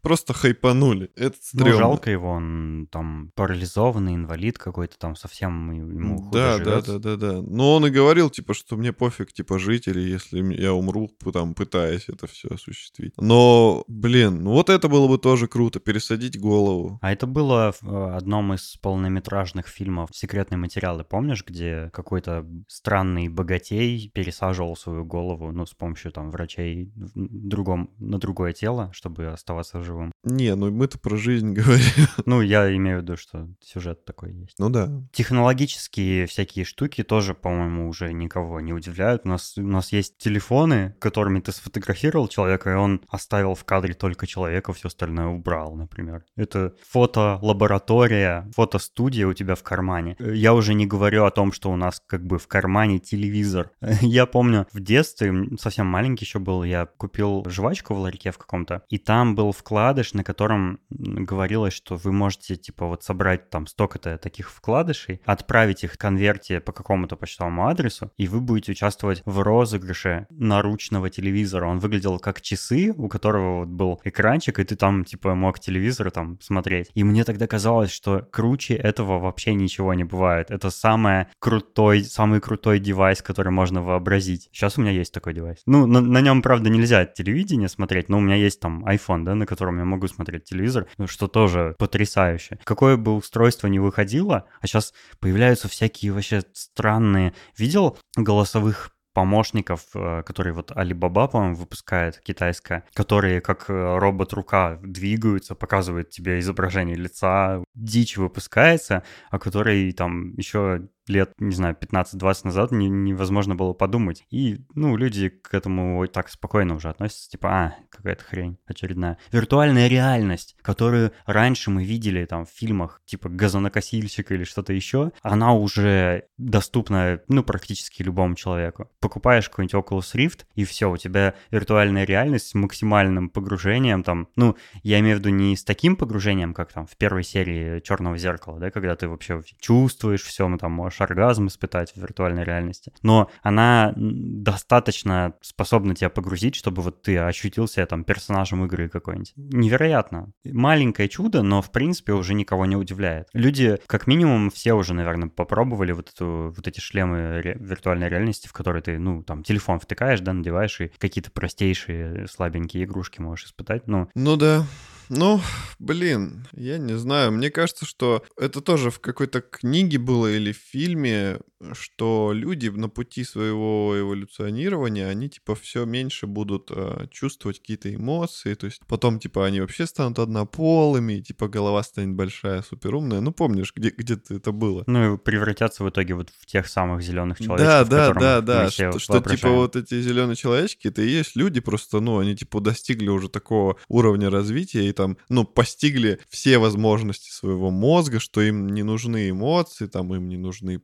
[0.00, 1.10] просто хайпанули.
[1.16, 1.72] Это стрёмно.
[1.72, 6.98] Ну, жалко его, он там парализованный, инвалид какой-то там совсем ему худо да, да, да,
[6.98, 7.42] да, да.
[7.42, 11.54] Но он и говорил, типа, что мне пофиг, типа, жить, или если я умру, там,
[11.54, 13.14] пытаясь это все осуществить.
[13.16, 16.98] Но, блин, ну вот это было бы тоже круто, пересадить голову.
[17.02, 23.28] А это было в э, одном из полнометражных фильмов «Секретные материалы», помнишь, где какой-то странный
[23.28, 29.23] богатей пересаживал свою голову, ну, с помощью, там, врачей в другом, на другое тело, чтобы
[29.28, 30.12] оставаться живым?
[30.22, 32.08] Не, ну мы-то про жизнь говорим.
[32.26, 34.58] Ну, я имею в виду, что сюжет такой есть.
[34.58, 34.90] Ну да.
[35.12, 39.22] Технологически эти всякие штуки тоже, по-моему, уже никого не удивляют.
[39.24, 43.94] У нас, у нас есть телефоны, которыми ты сфотографировал человека, и он оставил в кадре
[43.94, 46.24] только человека, все остальное убрал, например.
[46.36, 50.16] Это фотолаборатория, фотостудия у тебя в кармане.
[50.18, 53.70] Я уже не говорю о том, что у нас как бы в кармане телевизор.
[54.00, 58.82] Я помню, в детстве, совсем маленький еще был, я купил жвачку в ларьке в каком-то,
[58.88, 64.18] и там был вкладыш, на котором говорилось, что вы можете, типа, вот собрать там столько-то
[64.18, 70.26] таких вкладышей, отправить их конверте по какому-то почтовому адресу, и вы будете участвовать в розыгрыше
[70.30, 71.66] наручного телевизора.
[71.66, 76.10] Он выглядел как часы, у которого вот был экранчик, и ты там, типа, мог телевизор
[76.10, 76.90] там смотреть.
[76.94, 80.50] И мне тогда казалось, что круче этого вообще ничего не бывает.
[80.50, 84.48] Это самое крутой, самый крутой девайс, который можно вообразить.
[84.52, 85.58] Сейчас у меня есть такой девайс.
[85.66, 89.34] Ну, на, на нем, правда, нельзя телевидение смотреть, но у меня есть там iPhone, да,
[89.34, 92.58] на котором я могу смотреть телевизор, ну, что тоже потрясающе.
[92.64, 97.34] Какое бы устройство ни выходило, а сейчас появляются всякие вообще странные...
[97.56, 105.54] Видел голосовых помощников, э, которые вот Alibaba, по-моему, выпускает китайская, которые как э, робот-рука двигаются,
[105.54, 112.72] показывают тебе изображение лица, дичь выпускается, а который там еще лет, не знаю, 15-20 назад
[112.72, 114.24] не, невозможно было подумать.
[114.30, 119.18] И, ну, люди к этому так спокойно уже относятся, типа, а, какая-то хрень очередная.
[119.32, 125.54] Виртуальная реальность, которую раньше мы видели там в фильмах, типа газонокосильщик или что-то еще, она
[125.54, 128.90] уже доступна, ну, практически любому человеку.
[129.00, 134.56] Покупаешь какой-нибудь Oculus Rift, и все, у тебя виртуальная реальность с максимальным погружением, там, ну,
[134.82, 138.58] я имею в виду не с таким погружением, как там в первой серии Черного зеркала,
[138.58, 142.92] да, когда ты вообще чувствуешь все, ну, там можешь можешь оргазм испытать в виртуальной реальности.
[143.02, 149.32] Но она достаточно способна тебя погрузить, чтобы вот ты ощутил себя там персонажем игры какой-нибудь.
[149.36, 150.32] Невероятно.
[150.44, 153.28] Маленькое чудо, но в принципе уже никого не удивляет.
[153.32, 158.48] Люди, как минимум, все уже, наверное, попробовали вот, эту, вот эти шлемы ре- виртуальной реальности,
[158.48, 163.46] в которые ты, ну, там, телефон втыкаешь, да, надеваешь, и какие-то простейшие слабенькие игрушки можешь
[163.46, 163.86] испытать.
[163.86, 164.64] Ну, ну да.
[165.08, 165.40] Ну,
[165.78, 167.32] блин, я не знаю.
[167.32, 171.38] Мне кажется, что это тоже в какой-то книге было или в фильме,
[171.72, 178.54] что люди на пути своего эволюционирования, они типа все меньше будут э, чувствовать какие-то эмоции,
[178.54, 183.20] то есть потом типа они вообще станут однополыми, типа голова станет большая, суперумная.
[183.20, 184.84] Ну помнишь, где где это было?
[184.86, 187.88] Ну и превратятся в итоге вот в тех самых зеленых человечков.
[187.88, 188.70] Да, да, да, да.
[188.70, 192.60] Что, что типа вот эти зеленые человечки, это и есть люди просто, ну они типа
[192.60, 198.68] достигли уже такого уровня развития и там, ну постигли все возможности своего мозга, что им
[198.68, 200.80] не нужны эмоции, там им не нужны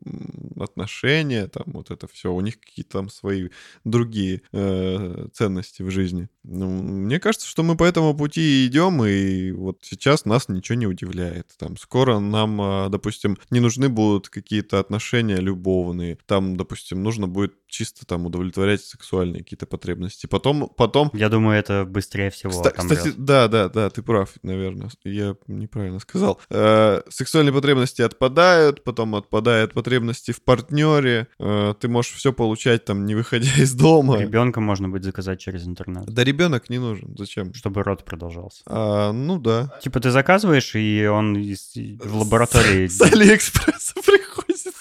[0.58, 3.48] отношения, там вот это все, у них какие-то там свои
[3.84, 6.28] другие э, ценности в жизни.
[6.42, 10.86] Ну, мне кажется, что мы по этому пути идем, и вот сейчас нас ничего не
[10.86, 11.48] удивляет.
[11.58, 17.54] Там скоро нам, э, допустим, не нужны будут какие-то отношения любовные, там, допустим, нужно будет
[17.66, 20.26] чисто там удовлетворять сексуальные какие-то потребности.
[20.26, 21.10] Потом, потом...
[21.12, 22.52] Я думаю, это быстрее всего.
[22.52, 26.40] Кста- кстати, да, да, да, ты прав, наверное, я неправильно сказал.
[26.50, 33.06] Э, сексуальные потребности отпадают, потом отпадают потребности в партнере, э, ты можешь все получать там,
[33.06, 34.18] не выходя из дома.
[34.18, 36.06] Ребенка можно будет заказать через интернет.
[36.06, 37.54] Да ребенок не нужен, зачем?
[37.54, 38.62] Чтобы род продолжался.
[38.66, 39.72] А, ну да.
[39.82, 42.86] Типа ты заказываешь, и он из, в лаборатории...
[42.86, 44.74] С Алиэкспресса приходит.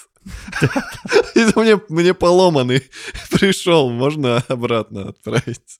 [1.55, 2.83] Мне, мне поломанный
[3.31, 5.79] пришел, можно обратно отправить.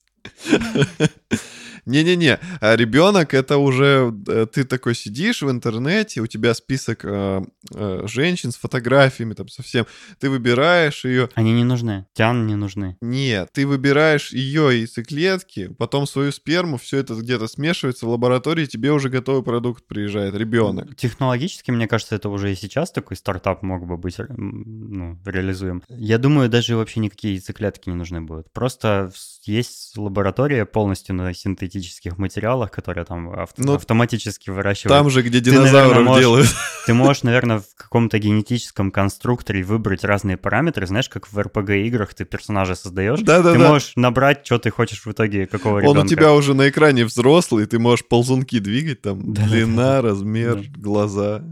[1.90, 7.42] Не-не-не, а ребенок это уже э, ты такой сидишь в интернете, у тебя список э,
[7.74, 9.88] э, женщин с фотографиями там совсем,
[10.20, 11.30] ты выбираешь ее.
[11.34, 12.96] Они не нужны, тян не нужны.
[13.02, 18.68] Нет, ты выбираешь ее из клетки, потом свою сперму, все это где-то смешивается в лаборатории,
[18.68, 20.96] тебе уже готовый продукт приезжает, ребенок.
[20.96, 25.82] Технологически, мне кажется, это уже и сейчас такой стартап мог бы быть ну, реализуем.
[25.90, 28.52] Я думаю, даже вообще никакие яйцеклетки не нужны будут.
[28.54, 29.12] Просто
[29.46, 34.98] есть лаборатория полностью на синтетическом синтетических материалах, которые там ав- ну, автоматически выращивают.
[34.98, 36.48] Там же, где динозавров ты, наверное, делают.
[36.86, 40.88] Ты можешь, наверное, в каком-то генетическом конструкторе выбрать разные параметры.
[40.88, 43.20] Знаешь, как в RPG-играх ты персонажа создаешь.
[43.22, 43.68] Да, да, ты да.
[43.70, 46.00] можешь набрать, что ты хочешь в итоге, какого ребенка.
[46.00, 50.02] Он у тебя уже на экране взрослый, ты можешь ползунки двигать, там да, длина, да,
[50.02, 50.64] размер, да.
[50.78, 51.44] глаза.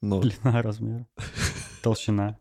[0.00, 0.24] Нос.
[0.24, 1.06] Длина, размер,
[1.82, 2.38] толщина.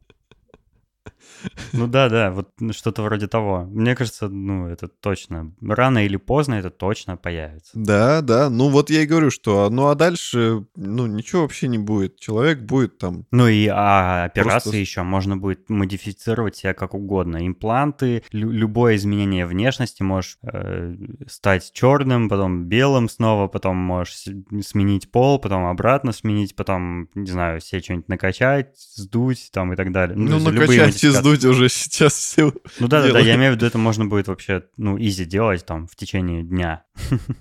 [1.73, 3.65] Ну да, да, вот что-то вроде того.
[3.65, 5.53] Мне кажется, ну это точно.
[5.61, 7.71] Рано или поздно это точно появится.
[7.73, 8.49] Да, да.
[8.49, 12.19] Ну вот я и говорю, что ну а дальше, ну ничего вообще не будет.
[12.19, 13.25] Человек будет там.
[13.31, 14.77] Ну и а операции просто...
[14.77, 17.45] еще можно будет модифицировать себя как угодно.
[17.45, 20.95] Импланты, лю- любое изменение внешности можешь э,
[21.27, 24.25] стать черным, потом белым снова, потом можешь
[24.61, 29.91] сменить пол, потом обратно сменить, потом, не знаю, себе что-нибудь накачать, сдуть там и так
[29.91, 30.17] далее.
[30.17, 33.55] Ну, ну накачать и сдуть уже сейчас все Ну да, да, да, я имею в
[33.55, 36.83] виду, это можно будет вообще, ну, изи делать там в течение дня.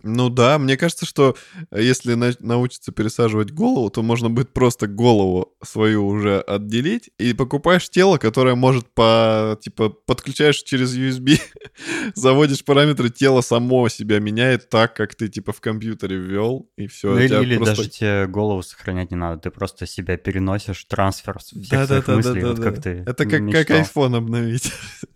[0.02, 1.36] Ну да, мне кажется, что
[1.72, 7.88] если на- научиться пересаживать голову, то можно будет просто голову свою уже отделить и покупаешь
[7.88, 11.40] тело, которое может по, типа, подключаешь через USB,
[12.14, 17.12] заводишь параметры, тело само себя меняет так, как ты, типа, в компьютере ввел, и все.
[17.12, 17.76] Ну, или, или просто...
[17.76, 22.16] даже тебе голову сохранять не надо, ты просто себя переносишь, трансфер всех да, своих да,
[22.16, 22.80] мыслей, да, вот да, как да.
[22.82, 24.72] ты Это как, как iPhone обновить.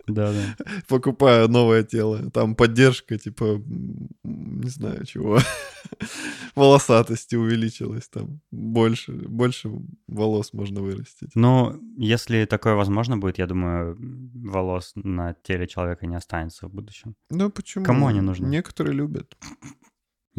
[0.09, 0.57] Да, да.
[0.89, 2.31] Покупая новое тело.
[2.31, 3.63] Там поддержка, типа,
[4.25, 5.39] не знаю чего.
[6.55, 8.41] Волосатости увеличилась там.
[8.51, 9.71] Больше, больше
[10.07, 11.31] волос можно вырастить.
[11.35, 17.15] Ну, если такое возможно будет, я думаю, волос на теле человека не останется в будущем.
[17.31, 17.85] Ну, почему?
[17.85, 18.47] Кому они нужны?
[18.47, 19.37] Некоторые любят.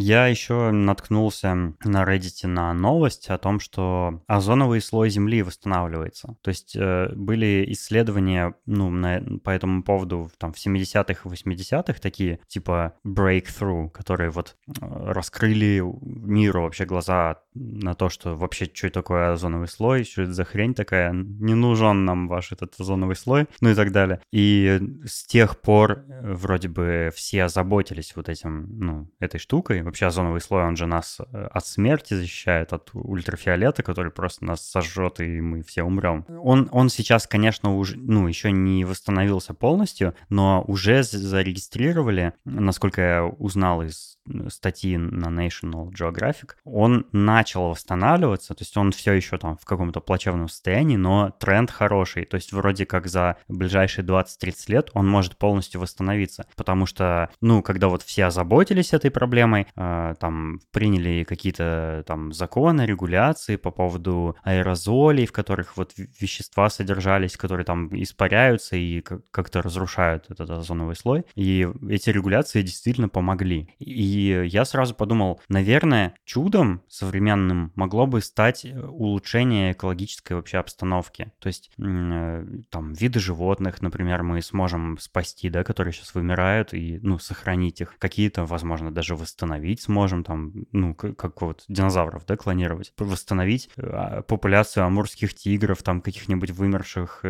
[0.02, 6.38] Я еще наткнулся на Reddit на новость о том, что озоновый слой Земли восстанавливается.
[6.42, 12.00] То есть э, были исследования ну, на, по этому поводу там, в 70-х и 80-х,
[12.00, 18.90] такие типа breakthrough, которые вот э, раскрыли миру вообще глаза на то, что вообще, что
[18.90, 23.48] такое озоновый слой, что это за хрень такая, не нужен нам ваш этот озоновый слой,
[23.60, 24.22] ну и так далее.
[24.32, 30.06] И с тех пор э, вроде бы все озаботились вот этим, ну, этой штукой, Вообще
[30.06, 35.20] озоновый слой, он же нас э, от смерти защищает, от ультрафиолета, который просто нас сожжет,
[35.20, 36.26] и мы все умрем.
[36.44, 43.26] Он, он сейчас, конечно, уже, ну, еще не восстановился полностью, но уже зарегистрировали, насколько я
[43.26, 44.19] узнал из
[44.50, 50.00] статьи на National Geographic, он начал восстанавливаться, то есть он все еще там в каком-то
[50.00, 55.38] плачевном состоянии, но тренд хороший, то есть вроде как за ближайшие 20-30 лет он может
[55.38, 62.04] полностью восстановиться, потому что, ну, когда вот все озаботились этой проблемой, э, там приняли какие-то
[62.06, 69.02] там законы, регуляции по поводу аэрозолей, в которых вот вещества содержались, которые там испаряются и
[69.02, 73.70] как-то разрушают этот озоновый слой, и эти регуляции действительно помогли.
[73.80, 81.32] И я сразу подумал, наверное, чудом современным могло бы стать э, улучшение экологической вообще обстановки.
[81.40, 87.00] То есть э, там виды животных, например, мы сможем спасти, да, которые сейчас вымирают, и,
[87.02, 87.98] ну, сохранить их.
[87.98, 92.94] Какие-то, возможно, даже восстановить сможем, там, ну, как вот динозавров, да, клонировать.
[92.98, 97.24] Восстановить э, а, популяцию амурских тигров, там, каких-нибудь вымерших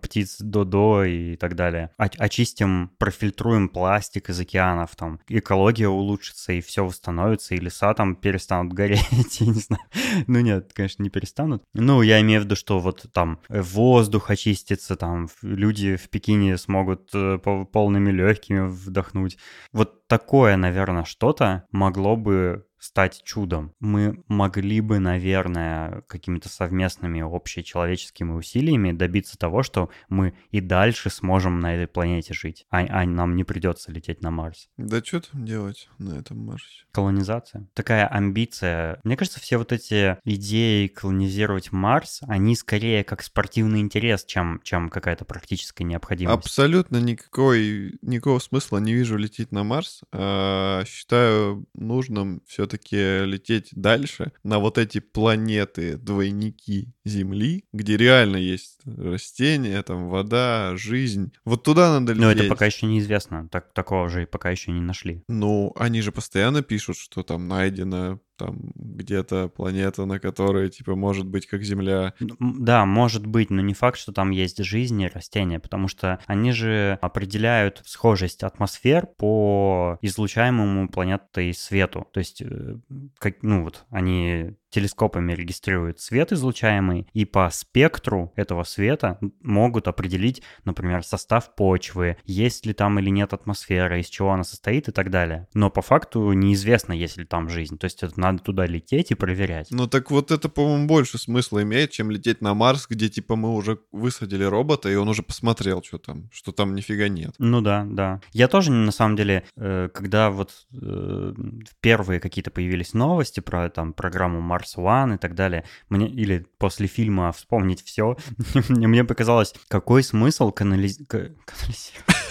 [0.00, 1.90] птиц Додо и так далее.
[1.96, 8.14] Очистим, профильтруем пластик из океанов, там, экология улучшится улучшится, и все восстановится, и леса там
[8.14, 9.00] перестанут гореть,
[9.40, 9.82] я не знаю.
[10.26, 11.62] Ну нет, конечно, не перестанут.
[11.72, 17.10] Ну, я имею в виду, что вот там воздух очистится, там люди в Пекине смогут
[17.14, 19.38] э, полными легкими вдохнуть.
[19.72, 23.74] Вот такое, наверное, что-то могло бы стать чудом.
[23.78, 31.60] Мы могли бы, наверное, какими-то совместными общечеловеческими усилиями добиться того, что мы и дальше сможем
[31.60, 34.68] на этой планете жить, а, а нам не придется лететь на Марс.
[34.78, 36.84] Да что там делать на этом Марсе?
[36.90, 37.68] Колонизация.
[37.74, 39.00] Такая амбиция.
[39.04, 44.88] Мне кажется, все вот эти идеи колонизировать Марс, они скорее как спортивный интерес, чем, чем
[44.88, 46.34] какая-то практическая необходимость.
[46.36, 50.00] Абсолютно никакой, никакого смысла не вижу лететь на Марс.
[50.12, 58.36] А, считаю нужным все все-таки лететь дальше на вот эти планеты, двойники Земли, где реально
[58.36, 61.32] есть растения, там вода, жизнь.
[61.44, 62.22] Вот туда надо лететь.
[62.22, 63.48] Но это пока еще неизвестно.
[63.50, 65.24] Так, такого же пока еще не нашли.
[65.28, 71.26] Ну, они же постоянно пишут, что там найдено там где-то планета, на которой, типа, может
[71.26, 72.14] быть, как Земля.
[72.38, 76.52] Да, может быть, но не факт, что там есть жизнь и растения, потому что они
[76.52, 82.06] же определяют схожесть атмосфер по излучаемому планетой свету.
[82.12, 82.76] То есть, э,
[83.18, 90.42] как, ну вот, они телескопами регистрируют свет излучаемый, и по спектру этого света могут определить,
[90.64, 95.10] например, состав почвы, есть ли там или нет атмосфера, из чего она состоит и так
[95.10, 95.48] далее.
[95.54, 97.78] Но по факту неизвестно, есть ли там жизнь.
[97.78, 99.68] То есть это надо туда лететь и проверять.
[99.70, 103.54] Ну так вот это, по-моему, больше смысла имеет, чем лететь на Марс, где типа мы
[103.54, 107.34] уже высадили робота, и он уже посмотрел, что там, что там нифига нет.
[107.38, 108.20] Ну да, да.
[108.32, 111.34] Я тоже, на самом деле, э, когда вот э,
[111.80, 115.64] первые какие-то появились новости про там программу Марс Mars One и так далее.
[115.88, 118.16] Мне, или после фильма вспомнить все,
[118.68, 120.98] мне показалось, какой смысл канализ...
[121.08, 122.29] канализировать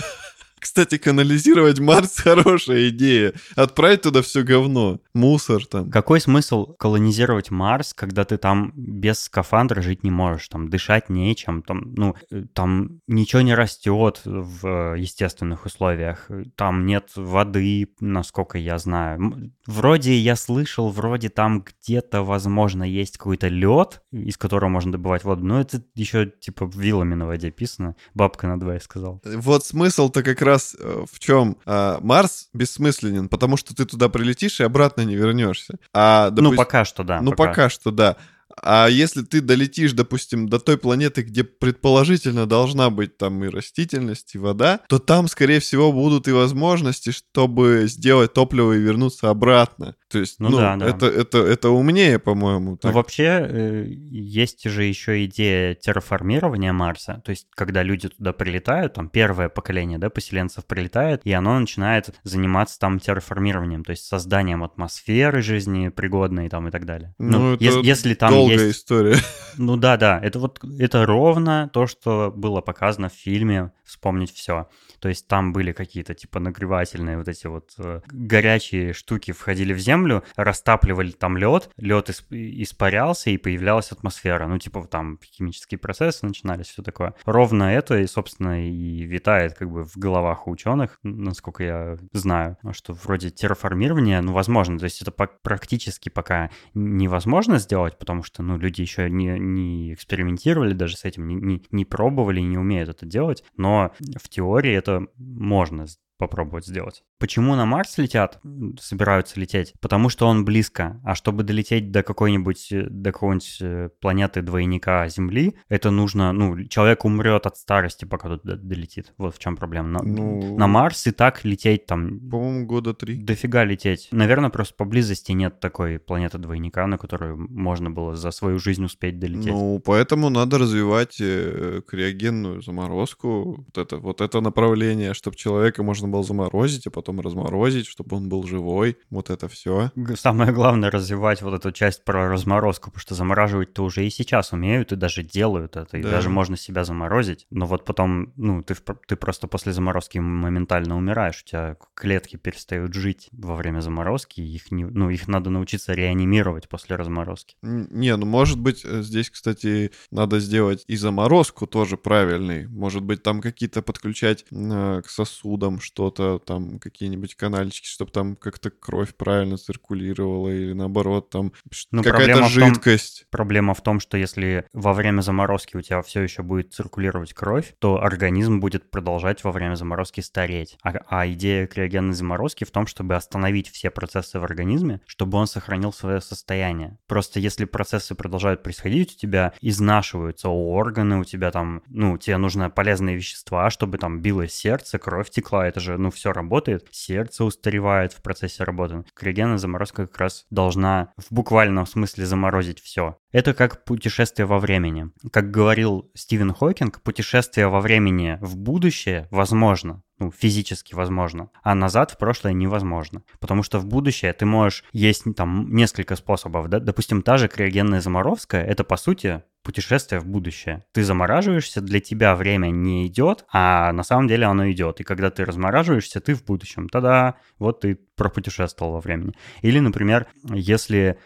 [0.59, 3.33] кстати, канализировать Марс хорошая идея.
[3.55, 5.89] Отправить туда все говно, мусор там.
[5.89, 11.61] Какой смысл колонизировать Марс, когда ты там без скафандра жить не можешь, там дышать нечем,
[11.61, 12.15] там, ну,
[12.53, 19.51] там ничего не растет в естественных условиях, там нет воды, насколько я знаю.
[19.65, 25.45] Вроде я слышал, вроде там где-то, возможно, есть какой-то лед, из которого можно добывать воду,
[25.45, 27.95] но это еще типа вилами на воде писано.
[28.13, 29.21] Бабка на два я сказал.
[29.23, 31.57] Вот смысл-то как раз раз э, в чем?
[31.65, 35.75] А, Марс бессмысленен, потому что ты туда прилетишь и обратно не вернешься.
[35.93, 37.21] А, допустим, ну, пока что, да.
[37.21, 38.17] Ну, пока, пока что, да.
[38.63, 44.35] А если ты долетишь, допустим, до той планеты, где предположительно должна быть там и растительность,
[44.35, 49.95] и вода, то там, скорее всего, будут и возможности, чтобы сделать топливо и вернуться обратно.
[50.09, 50.87] То есть, ну, ну да, да.
[50.87, 52.77] Это, это, это умнее, по-моему.
[52.77, 52.91] Так.
[52.91, 57.21] Ну, вообще, э, есть же еще идея терраформирования Марса.
[57.23, 62.09] То есть, когда люди туда прилетают, там первое поколение да, поселенцев прилетает, и оно начинает
[62.23, 67.13] заниматься там терраформированием, то есть созданием атмосферы жизни пригодной там и так далее.
[67.19, 68.79] Ну, ну если там долгая есть...
[68.79, 69.17] история.
[69.57, 74.69] Ну да, да, это вот это ровно то, что было показано в фильме «Вспомнить все».
[74.99, 79.79] То есть там были какие-то типа нагревательные вот эти вот э, горячие штуки входили в
[79.79, 84.47] землю, растапливали там лед, лед исп- испарялся и появлялась атмосфера.
[84.47, 87.15] Ну типа там химические процессы начинались, все такое.
[87.25, 92.93] Ровно это и, собственно, и витает как бы в головах ученых, насколько я знаю, что
[92.93, 94.77] вроде терраформирование, ну, возможно.
[94.77, 100.73] То есть это практически пока невозможно сделать, потому что, ну, люди еще не, не экспериментировали
[100.73, 105.07] даже с этим, не, не, не пробовали, не умеют это делать, но в теории это
[105.17, 105.85] можно
[106.19, 107.03] попробовать сделать.
[107.17, 108.39] Почему на Марс летят,
[108.79, 109.73] собираются лететь?
[109.79, 111.01] Потому что он близко.
[111.03, 116.63] А чтобы долететь до какой-нибудь, э, до какой-нибудь э, планеты двойника Земли, это нужно, ну,
[116.65, 119.13] человек умрет от старости, пока тут долетит.
[119.17, 119.89] Вот в чем проблема.
[119.89, 122.19] На, ну, на Марс и так лететь там...
[122.29, 123.15] По-моему, года три.
[123.15, 124.09] Дофига лететь.
[124.11, 129.19] Наверное, просто поблизости нет такой планеты двойника, на которую можно было за свою жизнь успеть
[129.19, 129.53] долететь.
[129.53, 136.08] Ну, поэтому надо развивать э, криогенную заморозку, вот это, вот это направление, чтобы человека можно
[136.09, 138.97] было заморозить, а потом разморозить, чтобы он был живой.
[139.09, 139.91] Вот это все.
[140.15, 144.91] Самое главное развивать вот эту часть про разморозку, потому что замораживать-то уже и сейчас умеют,
[144.91, 146.11] и даже делают это, и да.
[146.11, 147.47] даже можно себя заморозить.
[147.49, 148.75] Но вот потом, ну, ты,
[149.07, 154.71] ты просто после заморозки моментально умираешь, у тебя клетки перестают жить во время заморозки, их,
[154.71, 157.55] не, ну, их надо научиться реанимировать после разморозки.
[157.61, 162.67] Не, ну, может быть, э, здесь, кстати, надо сделать и заморозку тоже правильный.
[162.67, 168.37] Может быть, там какие-то подключать э, к сосудам, что что-то, там какие-нибудь канальчики, чтобы там
[168.37, 171.51] как-то кровь правильно циркулировала или наоборот там
[171.91, 173.21] ну, какая-то жидкость.
[173.23, 177.33] Том, проблема в том, что если во время заморозки у тебя все еще будет циркулировать
[177.33, 180.77] кровь, то организм будет продолжать во время заморозки стареть.
[180.83, 185.47] А, а идея криогенной заморозки в том, чтобы остановить все процессы в организме, чтобы он
[185.47, 186.97] сохранил свое состояние.
[187.07, 192.69] Просто если процессы продолжают происходить, у тебя изнашиваются органы, у тебя там, ну, тебе нужны
[192.69, 197.43] полезные вещества, чтобы там билось сердце, кровь текла, это же же, ну, все работает, сердце
[197.43, 199.03] устаревает в процессе работы.
[199.13, 203.17] Криогенная заморозка как раз должна в буквальном смысле заморозить все.
[203.31, 205.11] Это как путешествие во времени.
[205.31, 212.11] Как говорил Стивен Хокинг, путешествие во времени в будущее возможно, ну, физически возможно, а назад
[212.11, 213.21] в прошлое невозможно.
[213.39, 216.79] Потому что в будущее ты можешь, есть там несколько способов, да?
[216.79, 220.83] допустим, та же криогенная заморозка, это по сути путешествие в будущее.
[220.93, 225.01] Ты замораживаешься, для тебя время не идет, а на самом деле оно идет.
[225.01, 226.89] И когда ты размораживаешься, ты в будущем.
[226.89, 229.33] Тогда вот ты пропутешествовал во времени.
[229.61, 231.19] Или, например, если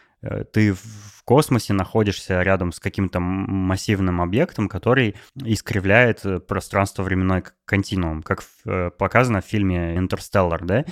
[0.52, 8.44] ты в космосе находишься рядом с каким-то массивным объектом, который искривляет э, пространство-временной континуум, как
[8.66, 10.86] э, показано в фильме «Интерстеллар», да,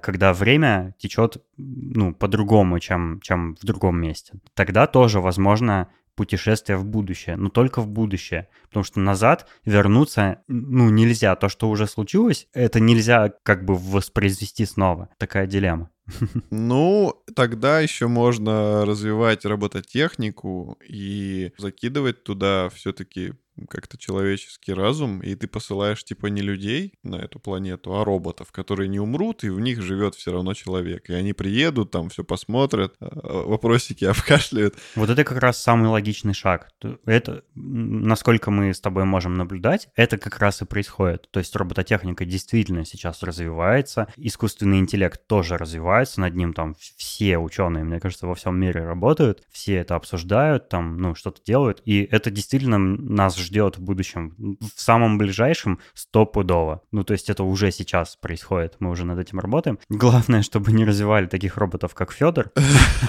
[0.00, 4.34] когда время течет ну, по-другому, чем, чем в другом месте.
[4.54, 10.90] Тогда тоже возможно путешествие в будущее, но только в будущее, потому что назад вернуться, ну,
[10.90, 11.34] нельзя.
[11.36, 15.08] То, что уже случилось, это нельзя как бы воспроизвести снова.
[15.18, 15.90] Такая дилемма.
[16.50, 23.34] Ну, тогда еще можно развивать робототехнику и закидывать туда все-таки
[23.68, 28.88] как-то человеческий разум, и ты посылаешь типа не людей на эту планету, а роботов, которые
[28.88, 31.10] не умрут, и в них живет все равно человек.
[31.10, 34.76] И они приедут, там все посмотрят, а, а, вопросики обкашляют.
[34.94, 36.70] Вот это как раз самый логичный шаг.
[37.04, 41.28] Это, насколько мы с тобой можем наблюдать, это как раз и происходит.
[41.30, 47.84] То есть робототехника действительно сейчас развивается, искусственный интеллект тоже развивается, над ним там все ученые,
[47.84, 52.30] мне кажется, во всем мире работают, все это обсуждают, там, ну, что-то делают, и это
[52.30, 56.82] действительно нас ждет в будущем, в самом ближайшем стопудово.
[56.92, 59.78] Ну, то есть это уже сейчас происходит, мы уже над этим работаем.
[59.88, 62.50] Главное, чтобы не развивали таких роботов, как Федор.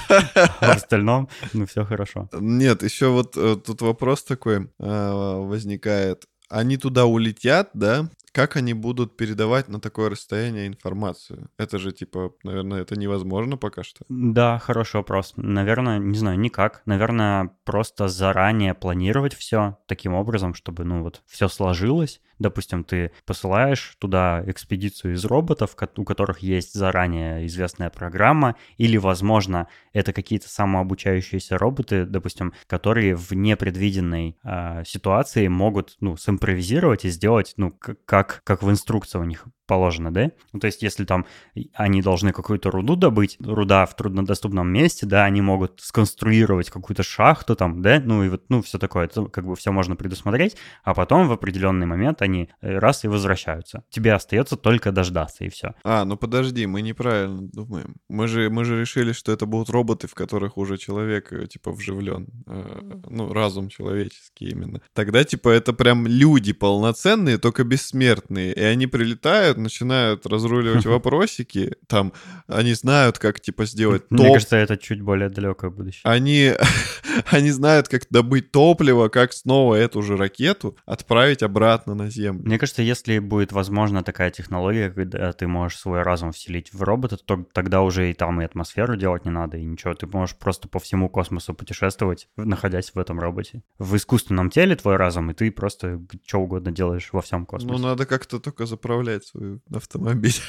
[0.10, 2.30] А в остальном, ну, все хорошо.
[2.34, 8.74] Нет, еще вот э, тут вопрос такой э, возникает они туда улетят, да, как они
[8.74, 11.50] будут передавать на такое расстояние информацию?
[11.58, 14.04] Это же, типа, наверное, это невозможно пока что.
[14.10, 15.34] Да, хороший вопрос.
[15.38, 16.82] Наверное, не знаю, никак.
[16.86, 22.22] Наверное, просто заранее планировать все таким образом, чтобы, ну, вот, все сложилось.
[22.44, 29.68] Допустим, ты посылаешь туда экспедицию из роботов, у которых есть заранее известная программа, или, возможно,
[29.94, 37.54] это какие-то самообучающиеся роботы, допустим, которые в непредвиденной э, ситуации могут, ну, симпровизировать и сделать,
[37.56, 40.32] ну, как как, в инструкции у них положено, да?
[40.52, 41.26] Ну, то есть, если там
[41.74, 47.56] они должны какую-то руду добыть, руда в труднодоступном месте, да, они могут сконструировать какую-то шахту
[47.56, 50.94] там, да, ну и вот, ну, все такое, это как бы все можно предусмотреть, а
[50.94, 53.84] потом в определенный момент они э, раз и возвращаются.
[53.90, 55.74] Тебе остается только дождаться, и все.
[55.84, 57.96] А, ну подожди, мы неправильно думаем.
[58.10, 61.72] Мы же, мы же решили, что это будут роботы, в которых уже человек, э, типа,
[61.72, 62.28] вживлен.
[62.48, 64.82] Э, ну, разум человеческий именно.
[64.94, 71.76] Тогда, типа, это прям люди полноценные, только бессмертные, и они прилетают, прилетают, начинают разруливать вопросики,
[71.88, 72.14] там,
[72.48, 74.20] они знают, как, типа, сделать топ.
[74.20, 76.02] Мне кажется, это чуть более далекое будущее.
[76.04, 76.54] Они,
[77.32, 82.44] они знают, как добыть топливо, как снова эту же ракету отправить обратно на Землю.
[82.44, 87.18] Мне кажется, если будет возможна такая технология, когда ты можешь свой разум вселить в робота,
[87.18, 89.94] то тогда уже и там и атмосферу делать не надо, и ничего.
[89.94, 93.62] Ты можешь просто по всему космосу путешествовать, находясь в этом роботе.
[93.80, 97.82] В искусственном теле твой разум, и ты просто что угодно делаешь во всем космосе.
[97.82, 100.36] Ну, надо как-то только заправлять свой автомобиль.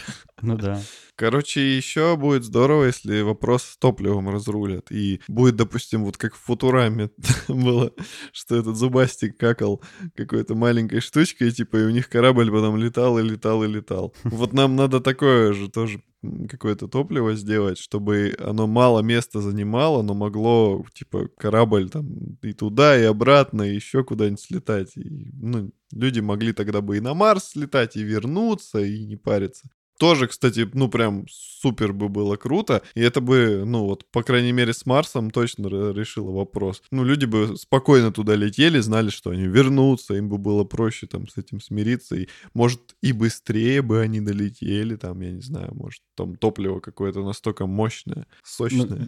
[0.43, 0.79] Ну да.
[1.17, 4.93] Короче, еще будет здорово, если вопрос с топливом разрулят.
[4.93, 7.09] И будет, допустим, вот как в Футураме
[7.49, 7.93] было,
[8.31, 9.83] что этот зубастик какал
[10.15, 14.15] какой-то маленькой штучкой, типа, и у них корабль потом летал и летал и летал.
[14.25, 16.03] Вот нам надо такое же тоже
[16.49, 22.99] какое-то топливо сделать, чтобы оно мало места занимало, но могло, типа, корабль там и туда,
[22.99, 24.97] и обратно, и еще куда-нибудь слетать.
[24.97, 29.69] И, ну, люди могли тогда бы и на Марс слетать, и вернуться, и не париться.
[29.99, 32.83] Тоже, кстати, ну прям супер бы было круто.
[32.95, 36.83] И это бы, ну вот, по крайней мере, с Марсом точно решило вопрос.
[36.91, 41.29] Ну, люди бы спокойно туда летели, знали, что они вернутся, им бы было проще там
[41.29, 42.17] с этим смириться.
[42.17, 47.25] И, может, и быстрее бы они долетели, там, я не знаю, может, там топливо какое-то
[47.25, 48.87] настолько мощное, сочное.
[48.87, 49.07] Ну,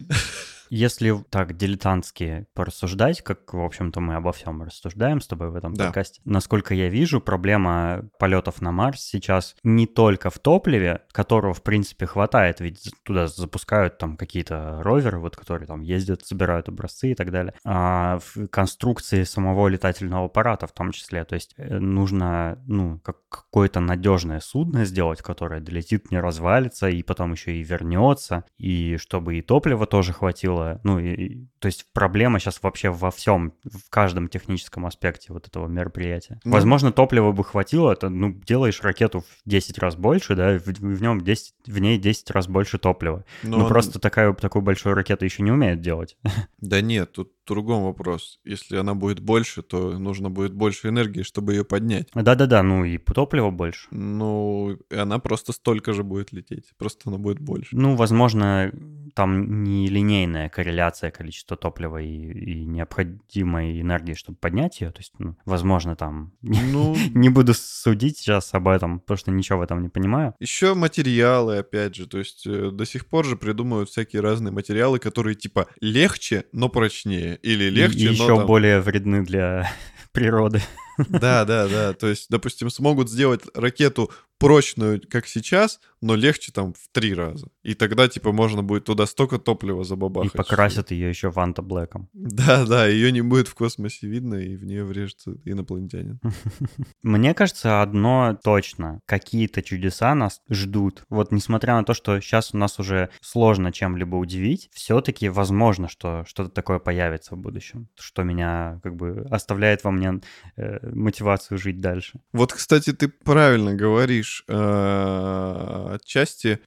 [0.69, 5.73] если так дилетантски порассуждать, как, в общем-то, мы обо всем рассуждаем с тобой в этом
[5.73, 5.85] да.
[5.85, 11.63] подкасте, насколько я вижу, проблема полетов на Марс сейчас не только в топливе, которого, в
[11.63, 17.15] принципе, хватает, ведь туда запускают там какие-то роверы, вот, которые там ездят, собирают образцы и
[17.15, 21.23] так далее, а в конструкции самого летательного аппарата в том числе.
[21.25, 27.03] То есть э, нужно, ну, как какое-то надежное судно сделать, которое долетит, не развалится, и
[27.03, 31.85] потом еще и вернется, и чтобы и топлива тоже хватило, было, ну, и, то есть
[31.93, 36.39] проблема сейчас вообще во всем, в каждом техническом аспекте вот этого мероприятия.
[36.43, 40.65] Ну, Возможно, топлива бы хватило, это, ну, делаешь ракету в 10 раз больше, да, в,
[40.65, 43.25] в нем 10, в ней 10 раз больше топлива.
[43.43, 43.69] Но ну, он...
[43.69, 46.17] просто такая, такую большую ракету еще не умеет делать.
[46.59, 48.39] Да нет, тут другом вопрос.
[48.43, 52.09] Если она будет больше, то нужно будет больше энергии, чтобы ее поднять.
[52.13, 53.87] Да-да-да, ну и топлива больше.
[53.91, 57.75] Ну, и она просто столько же будет лететь, просто она будет больше.
[57.75, 58.71] Ну, возможно,
[59.15, 64.91] там не линейная корреляция количества топлива и, и необходимой энергии, чтобы поднять ее.
[64.91, 66.33] То есть, ну, возможно, там...
[66.41, 66.95] Ну...
[67.13, 70.35] не буду судить сейчас об этом, потому что ничего в этом не понимаю.
[70.39, 72.07] Еще материалы, опять же.
[72.07, 76.69] То есть э, до сих пор же придумывают всякие разные материалы, которые типа легче, но
[76.69, 78.45] прочнее или легче, и, но еще там...
[78.45, 79.69] более вредны для
[80.11, 80.61] природы.
[81.09, 81.93] Да, да, да.
[81.93, 87.47] То есть, допустим, смогут сделать ракету прочную, как сейчас, но легче там в три раза.
[87.63, 90.33] И тогда, типа, можно будет туда столько топлива забабахать.
[90.33, 92.09] И покрасят ее еще ванта блэком.
[92.13, 96.19] Да, да, ее не будет в космосе видно, и в нее врежется инопланетянин.
[97.03, 99.01] Мне кажется, одно точно.
[99.05, 101.03] Какие-то чудеса нас ждут.
[101.09, 106.23] Вот несмотря на то, что сейчас у нас уже сложно чем-либо удивить, все-таки возможно, что
[106.27, 110.21] что-то такое появится в будущем, что меня как бы оставляет во мне
[110.57, 112.19] э, мотивацию жить дальше.
[112.33, 116.59] Вот, кстати, ты правильно говоришь э, отчасти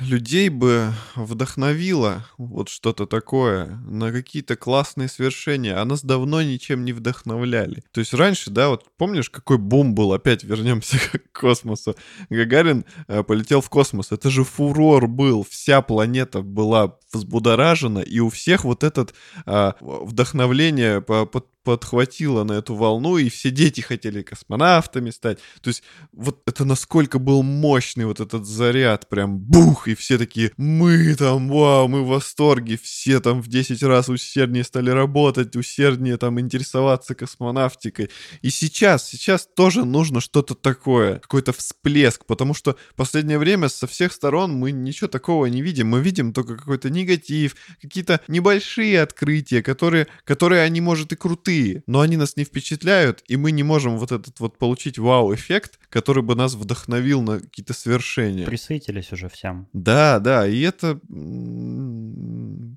[0.00, 6.92] людей бы вдохновило вот что-то такое на какие-то классные свершения, а нас давно ничем не
[6.92, 7.84] вдохновляли.
[7.92, 11.96] То есть раньше, да, вот помнишь, какой бум был, опять вернемся к космосу.
[12.30, 18.28] Гагарин э, полетел в космос, это же фурор был, вся планета была взбудоражена, и у
[18.28, 19.14] всех вот этот
[19.46, 21.26] э, вдохновление по,
[21.64, 25.38] подхватила на эту волну, и все дети хотели космонавтами стать.
[25.62, 30.52] То есть вот это насколько был мощный вот этот заряд, прям бух, и все такие,
[30.56, 36.18] мы там, вау, мы в восторге, все там в 10 раз усерднее стали работать, усерднее
[36.18, 38.10] там интересоваться космонавтикой.
[38.42, 43.86] И сейчас, сейчас тоже нужно что-то такое, какой-то всплеск, потому что в последнее время со
[43.86, 49.62] всех сторон мы ничего такого не видим, мы видим только какой-то негатив, какие-то небольшие открытия,
[49.62, 53.62] которые, которые они, может, и крутые, крутые, но они нас не впечатляют, и мы не
[53.62, 58.46] можем вот этот вот получить вау-эффект, который бы нас вдохновил на какие-то свершения.
[58.46, 59.68] Присытились уже всем.
[59.72, 61.00] Да, да, и это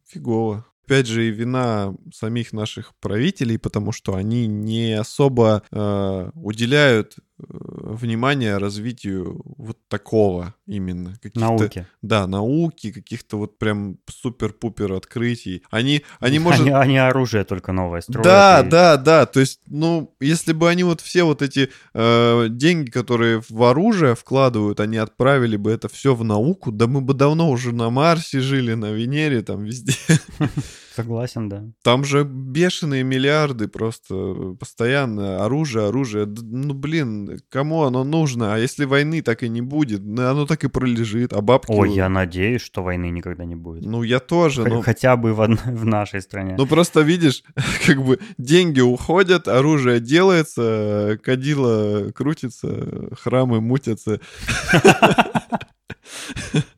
[0.07, 7.17] фигово опять же, и вина самих наших правителей, потому что они не особо э, уделяют
[7.37, 11.17] внимание развитию вот такого именно.
[11.35, 11.85] Науки.
[12.01, 15.63] Да, науки, каких-то вот прям супер-пупер открытий.
[15.69, 16.61] Они, они может...
[16.61, 18.25] Они, они оружие только новое строят.
[18.25, 18.69] Да, и...
[18.69, 19.25] да, да.
[19.25, 24.15] То есть, ну, если бы они вот все вот эти э, деньги, которые в оружие
[24.15, 28.39] вкладывают, они отправили бы это все в науку, да мы бы давно уже на Марсе
[28.39, 29.93] жили, на Венере, там везде.
[30.97, 31.63] Согласен, да.
[31.83, 35.45] Там же бешеные миллиарды просто постоянно.
[35.45, 36.25] Оружие, оружие.
[36.25, 38.55] Ну, блин, кому оно нужно?
[38.55, 41.71] А если войны так и не будет, ну, оно так и пролежит, а бабки...
[41.71, 43.85] Ой, я надеюсь, что войны никогда не будет.
[43.85, 44.63] Ну, я тоже.
[44.63, 44.81] Х- но...
[44.81, 46.55] Хотя бы в, в нашей стране.
[46.57, 47.43] Ну, просто видишь,
[47.85, 54.19] как бы деньги уходят, оружие делается, кадила крутится, храмы мутятся.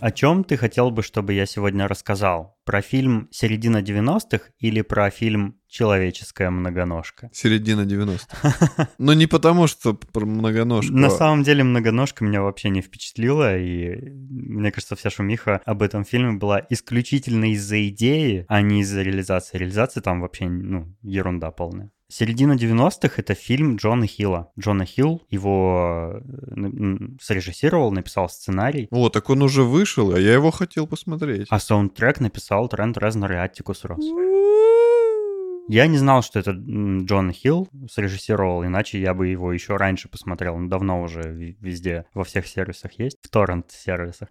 [0.00, 2.56] О чем ты хотел бы, чтобы я сегодня рассказал?
[2.64, 7.28] Про фильм «Середина 90-х» или про фильм «Человеческая многоножка»?
[7.34, 8.88] Середина 90-х.
[8.98, 10.92] Но не потому, что про многоножку.
[10.94, 16.04] На самом деле многоножка меня вообще не впечатлила, и мне кажется, вся шумиха об этом
[16.04, 19.58] фильме была исключительно из-за идеи, а не из-за реализации.
[19.58, 21.90] Реализация там вообще, ну, ерунда полная.
[22.10, 24.50] Середина 90-х— это фильм Джона Хилла.
[24.58, 28.88] Джона Хилл его э, срежиссировал, написал сценарий.
[28.90, 31.46] О, так он уже вышел, а я его хотел посмотреть.
[31.50, 34.04] А саундтрек написал Трент Резнер и Аттикус Росс.
[35.68, 40.56] Я не знал, что это Джон Хилл срежиссировал, иначе я бы его еще раньше посмотрел.
[40.56, 41.22] Он давно уже
[41.60, 44.28] везде, во всех сервисах есть, в торрент-сервисах.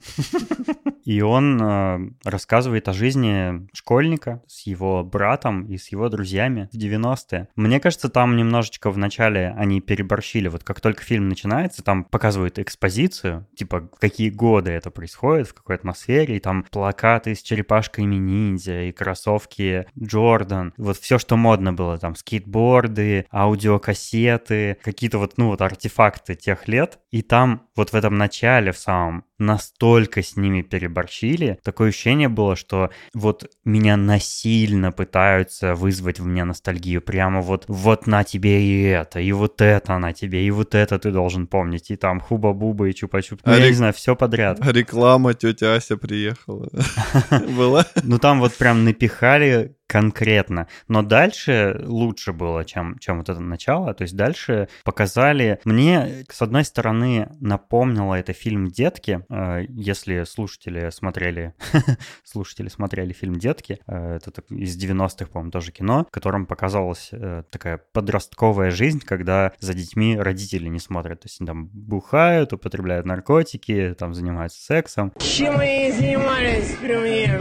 [1.06, 6.78] И он э, рассказывает о жизни школьника с его братом и с его друзьями в
[6.78, 7.48] 90-е.
[7.56, 10.50] Мне кажется, там немножечко в начале они переборщили.
[10.50, 15.78] Вот как только фильм начинается, там показывают экспозицию, типа, какие годы это происходит, в какой
[15.78, 20.74] атмосфере, и там плакаты с черепашками ниндзя и кроссовки Джордан.
[20.78, 27.00] Вот все, что модно было, там, скейтборды, аудиокассеты, какие-то вот, ну, вот артефакты тех лет.
[27.12, 31.60] И там вот в этом начале, в самом, настолько с ними переборчили.
[31.64, 37.02] Такое ощущение было, что вот меня насильно пытаются вызвать в меня ностальгию.
[37.02, 41.00] Прямо вот, вот на тебе и это, и вот это на тебе, и вот это
[41.00, 41.92] ты должен помнить.
[41.92, 43.40] И там хуба-буба и чупа-чуп.
[43.46, 43.70] Ну, а я рек...
[43.70, 44.60] не знаю, все подряд.
[44.62, 46.70] А реклама тетя Ася приехала.
[47.58, 47.86] Была?
[48.04, 50.68] Ну там вот прям напихали конкретно.
[50.88, 53.94] Но дальше лучше было, чем, чем вот это начало.
[53.96, 55.60] То есть дальше показали...
[55.66, 59.26] Мне, с одной стороны, напомнило это фильм «Детки».
[59.30, 61.54] Э, если слушатели смотрели...
[62.24, 67.44] слушатели смотрели фильм «Детки», э, это из 90-х, по-моему, тоже кино, в котором показалась э,
[67.50, 71.22] такая подростковая жизнь, когда за детьми родители не смотрят.
[71.22, 75.14] То есть они там бухают, употребляют наркотики, там занимаются сексом.
[75.20, 77.40] Чем мы занимались при мне?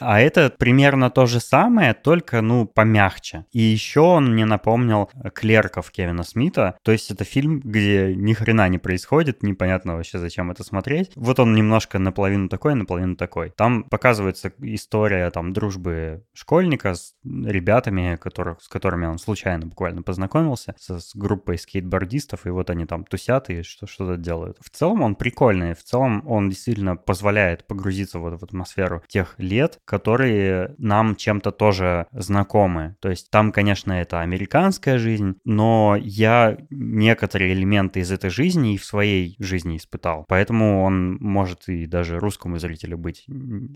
[0.00, 3.44] А это примерно то же самое, только, ну, помягче.
[3.52, 6.76] И еще он мне напомнил «Клерков» Кевина Смита.
[6.82, 11.12] То есть это фильм, где ни хрена не происходит, непонятно вообще, зачем это смотреть.
[11.20, 13.50] Вот он немножко наполовину такой, наполовину такой.
[13.50, 20.74] Там показывается история там дружбы школьника с ребятами, которых, с которыми он случайно буквально познакомился,
[20.78, 24.56] с, с группой скейтбордистов, и вот они там тусят и что, что-то делают.
[24.62, 29.78] В целом он прикольный, в целом он действительно позволяет погрузиться вот в атмосферу тех лет,
[29.84, 32.96] которые нам чем-то тоже знакомы.
[33.00, 38.78] То есть там, конечно, это американская жизнь, но я некоторые элементы из этой жизни и
[38.78, 40.24] в своей жизни испытал.
[40.26, 43.26] Поэтому он может и даже русскому зрителю быть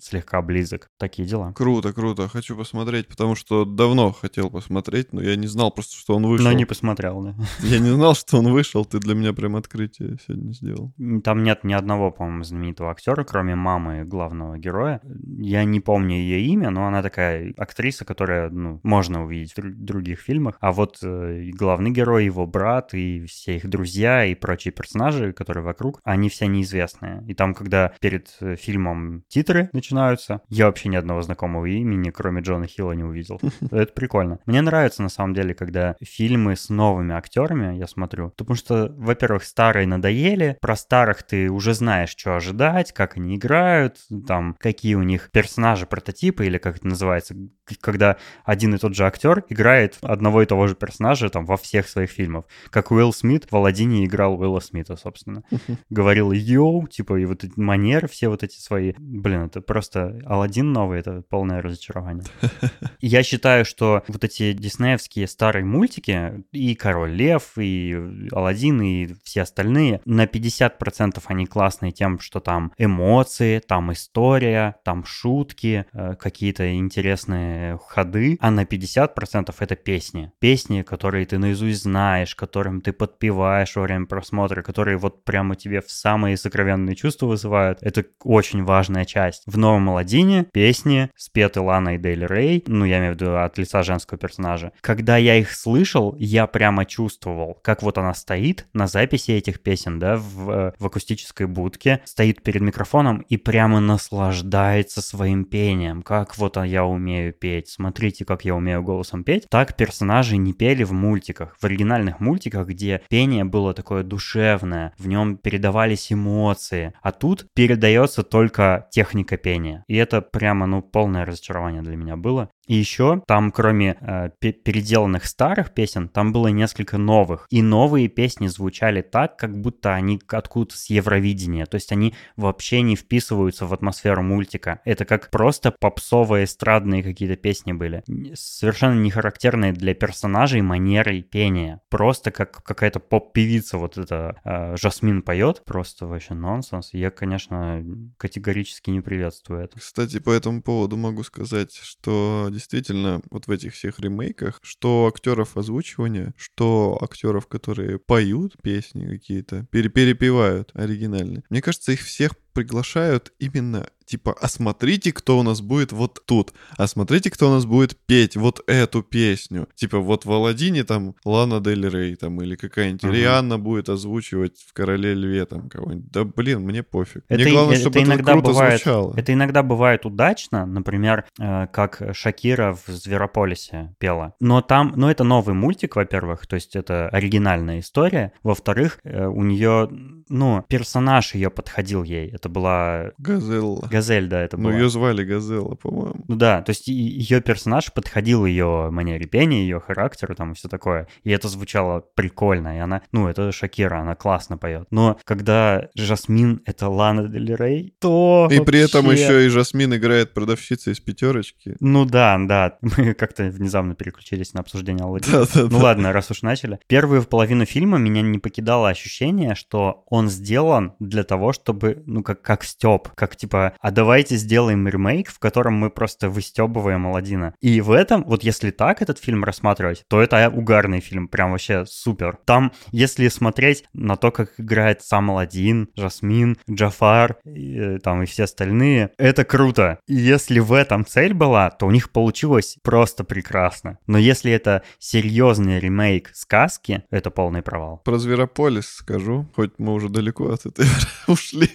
[0.00, 0.90] слегка близок.
[0.98, 1.52] Такие дела.
[1.52, 2.28] Круто, круто.
[2.28, 6.46] Хочу посмотреть, потому что давно хотел посмотреть, но я не знал просто, что он вышел.
[6.46, 7.34] Но не посмотрел, да.
[7.62, 8.84] Я не знал, что он вышел.
[8.84, 10.92] Ты для меня прям открытие сегодня сделал.
[11.22, 15.00] Там нет ни одного, по-моему, знаменитого актера, кроме мамы главного героя.
[15.38, 20.20] Я не помню ее имя, но она такая актриса, которая, ну, можно увидеть в других
[20.20, 20.56] фильмах.
[20.60, 25.64] А вот э, главный герой, его брат и все их друзья и прочие персонажи, которые
[25.64, 27.23] вокруг, они все неизвестные.
[27.26, 32.42] И там, когда перед э, фильмом титры начинаются, я вообще ни одного знакомого имени, кроме
[32.42, 33.40] Джона Хилла, не увидел.
[33.70, 34.38] Это прикольно.
[34.46, 39.44] Мне нравится, на самом деле, когда фильмы с новыми актерами я смотрю, потому что, во-первых,
[39.44, 45.02] старые надоели, про старых ты уже знаешь, что ожидать, как они играют, там, какие у
[45.02, 47.34] них персонажи, прототипы, или как это называется,
[47.80, 51.88] когда один и тот же актер играет одного и того же персонажа там во всех
[51.88, 52.44] своих фильмах.
[52.70, 55.42] Как Уилл Смит в «Аладдине» играл Уилла Смита, собственно.
[55.90, 58.92] Говорил «йоу», типа, и вот эти манеры все вот эти свои.
[58.98, 62.24] Блин, это просто «Аладдин» новый, это полное разочарование.
[63.00, 69.42] Я считаю, что вот эти диснеевские старые мультики, и «Король Лев», и «Аладдин», и все
[69.42, 76.74] остальные, на 50% они классные тем, что там эмоции, там история, там шутки, э, какие-то
[76.74, 77.53] интересные
[77.86, 80.32] ходы, а на 50% это песни.
[80.38, 85.80] Песни, которые ты наизусть знаешь, которым ты подпеваешь во время просмотра, которые вот прямо тебе
[85.80, 87.78] в самые сокровенные чувства вызывают.
[87.82, 89.42] Это очень важная часть.
[89.46, 93.58] В «Новом Аладдине» песни спеты Лана и Дейли Рэй, ну, я имею в виду от
[93.58, 94.72] лица женского персонажа.
[94.80, 99.98] Когда я их слышал, я прямо чувствовал, как вот она стоит на записи этих песен,
[99.98, 106.02] да, в, э, в акустической будке, стоит перед микрофоном и прямо наслаждается своим пением.
[106.02, 107.68] Как вот я умею петь.
[107.68, 109.46] Смотрите, как я умею голосом петь.
[109.50, 111.54] Так персонажи не пели в мультиках.
[111.60, 116.94] В оригинальных мультиках, где пение было такое душевное, в нем передавались эмоции.
[117.02, 119.84] А тут передается только техника пения.
[119.88, 122.48] И это прямо, ну, полное разочарование для меня было.
[122.66, 127.46] И еще там, кроме э, переделанных старых песен, там было несколько новых.
[127.50, 131.66] И новые песни звучали так, как будто они откуда-то с Евровидения.
[131.66, 134.80] То есть они вообще не вписываются в атмосферу мультика.
[134.84, 138.02] Это как просто попсовые эстрадные какие-то песни были.
[138.34, 141.80] Совершенно не характерные для персонажей манеры пения.
[141.88, 145.62] Просто как какая-то поп-певица вот эта э, Жасмин поет.
[145.64, 146.90] Просто вообще нонсенс.
[146.92, 147.84] Я, конечно,
[148.16, 149.78] категорически не приветствую это.
[149.78, 155.56] Кстати, по этому поводу могу сказать, что действительно вот в этих всех ремейках, что актеров
[155.56, 161.44] озвучивания, что актеров, которые поют песни какие-то, перепевают оригинальные.
[161.50, 166.52] Мне кажется, их всех приглашают именно типа, а смотрите, кто у нас будет вот тут,
[166.76, 169.68] а смотрите, кто у нас будет петь вот эту песню.
[169.74, 173.12] Типа, вот в Аладдине там Лана Дель Рей там или какая-нибудь uh-huh.
[173.12, 176.10] Рианна будет озвучивать в Короле Льве там кого-нибудь.
[176.10, 177.24] Да блин, мне пофиг.
[177.28, 179.14] Это, мне главное, это чтобы это иногда круто бывает, звучало.
[179.16, 184.34] Это иногда бывает удачно, например, э, как Шакира в Зверополисе пела.
[184.40, 188.32] Но там, ну это новый мультик, во-первых, то есть это оригинальная история.
[188.42, 189.88] Во-вторых, э, у нее,
[190.28, 192.28] ну, персонаж ее подходил ей.
[192.30, 193.12] Это была...
[193.18, 193.86] Газелла.
[193.94, 194.72] Газель, да, это Ну, была.
[194.74, 196.24] ее звали Газелла, по-моему.
[196.26, 200.68] Ну да, то есть ее персонаж подходил ее манере пения, ее характеру там и все
[200.68, 201.06] такое.
[201.22, 202.76] И это звучало прикольно.
[202.76, 204.86] И она, ну, это Шакира, она классно поет.
[204.90, 209.94] Но когда Жасмин— это Лана Дель Рей, то И при этом вообще- еще и Жасмин
[209.94, 211.76] играет продавщица из пятерочки.
[211.80, 215.40] Ну да, да, мы как-то внезапно переключились на обсуждение Алладина.
[215.44, 215.68] Да-да-да.
[215.70, 216.78] Ну ладно, раз уж начали.
[216.88, 222.42] Первую половину фильма меня не покидало ощущение, что он сделан для того, чтобы, ну, как,
[222.42, 227.54] как Степ, как типа, а давайте сделаем ремейк, в котором мы просто выстебываем Алладина.
[227.60, 231.84] И в этом, вот если так этот фильм рассматривать, то это угарный фильм, прям вообще
[231.84, 232.38] супер.
[232.46, 238.26] Там, если смотреть на то, как играет сам Алладин, Жасмин, Джафар, и, э, там и
[238.26, 239.98] все остальные, это круто.
[240.06, 243.98] И если в этом цель была, то у них получилось просто прекрасно.
[244.06, 248.00] Но если это серьезный ремейк сказки, это полный провал.
[248.02, 250.86] Про Зверополис скажу, хоть мы уже далеко от этой
[251.26, 251.68] ушли.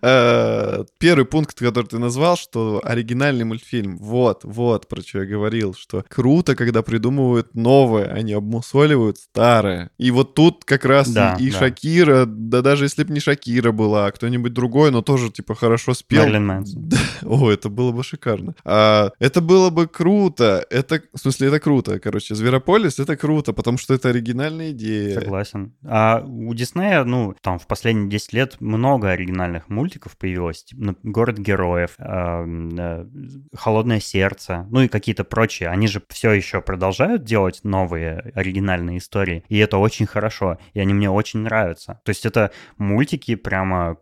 [0.00, 3.98] Э, Первый пункт пункт, который ты назвал, что оригинальный мультфильм.
[3.98, 9.90] Вот, вот, про что я говорил, что круто, когда придумывают новое, они обмусоливают старое.
[9.98, 11.58] И вот тут как раз Да, и, и да.
[11.58, 15.94] Шакира, да даже если бы не Шакира была, а кто-нибудь другой, но тоже типа хорошо
[15.94, 16.22] спел.
[16.22, 16.82] Мерлин Мэнсон.
[16.92, 16.98] Да.
[17.22, 18.54] О, это было бы шикарно.
[18.64, 20.64] А, это было бы круто.
[20.70, 21.98] Это, в смысле, это круто.
[21.98, 25.20] Короче, Зверополис это круто, потому что это оригинальная идея.
[25.20, 25.72] Согласен.
[25.84, 30.66] А у Диснея, ну, там в последние 10 лет много оригинальных мультиков появилось.
[30.72, 30.96] Ну,
[31.32, 33.06] «Город героев», эм, э,
[33.54, 35.68] «Холодное сердце», ну и какие-то прочие.
[35.68, 40.94] Они же все еще продолжают делать новые оригинальные истории, и это очень хорошо, и они
[40.94, 42.00] мне очень нравятся.
[42.04, 43.96] То есть это мультики прямо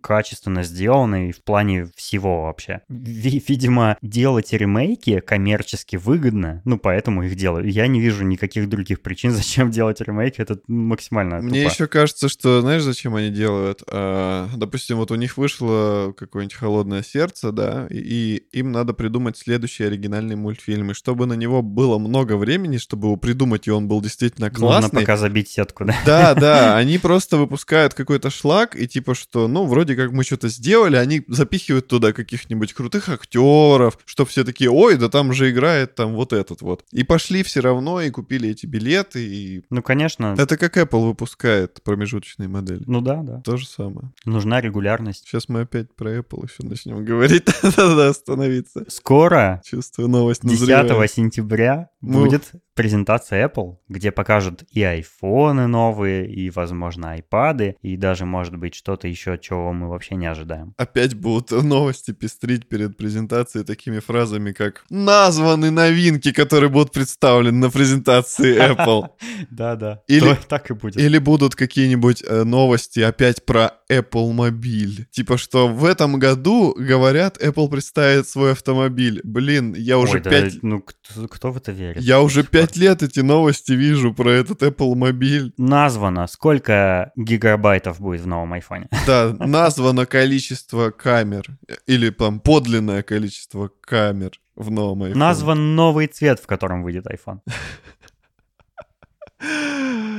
[0.00, 2.80] качественно сделанные в плане всего вообще.
[2.88, 7.68] Ви- видимо, делать ремейки коммерчески выгодно, ну поэтому их делаю.
[7.70, 11.72] Я не вижу никаких других причин, зачем делать ремейки, это максимально Мне тупо.
[11.72, 13.82] еще кажется, что знаешь, зачем они делают?
[13.90, 17.98] А, допустим, вот у них вышло какое-нибудь холодное сердце, да, и,
[18.52, 20.90] и им надо придумать следующий оригинальный мультфильм.
[20.92, 24.66] И чтобы на него было много времени, чтобы его придумать, и он был действительно Нужно
[24.66, 25.00] классный.
[25.00, 25.94] пока забить сетку, да?
[26.06, 30.48] Да, да, они просто выпускают какой-то шлак, и типа что, ну, вроде как мы что-то
[30.48, 35.94] сделали, они запихивают туда каких-нибудь крутых актеров, что все такие, ой, да там же играет
[35.94, 36.84] там вот этот вот.
[36.92, 39.62] И пошли все равно, и купили эти билеты, и...
[39.68, 42.82] Ну, конечно, Это как Apple выпускает промежуточные модели.
[42.86, 43.40] ну да, да.
[43.44, 44.10] То же самое.
[44.24, 45.24] Нужна регулярность.
[45.26, 47.44] Сейчас мы опять про Apple еще начнем говорить.
[47.76, 48.84] Надо остановиться.
[48.88, 51.10] Скоро, Чувствую, новость 10 назревает.
[51.10, 52.20] сентября, Ну.
[52.20, 58.74] будет презентация Apple, где покажут и айфоны новые, и, возможно, айпады, и даже, может быть,
[58.74, 60.74] что-то еще, чего мы вообще не ожидаем.
[60.76, 67.70] Опять будут новости пестрить перед презентацией такими фразами, как «Названы новинки, которые будут представлены на
[67.70, 69.08] презентации Apple».
[69.50, 70.02] Да-да,
[70.48, 70.96] так и будет.
[70.96, 75.06] Или будут какие-нибудь э, новости опять про Apple мобиль.
[75.10, 79.20] Типа, что в этом году, говорят, Apple представит свой автомобиль.
[79.22, 80.62] Блин, я уже пять...
[80.62, 81.93] ну кто в это верит?
[81.96, 85.52] Я уже пять лет эти новости вижу про этот Apple мобиль.
[85.56, 88.88] Названо, сколько гигабайтов будет в новом айфоне.
[89.06, 91.46] Да, названо количество камер.
[91.86, 95.16] Или там подлинное количество камер в новом iPhone.
[95.16, 97.40] Назван новый цвет, в котором выйдет iPhone.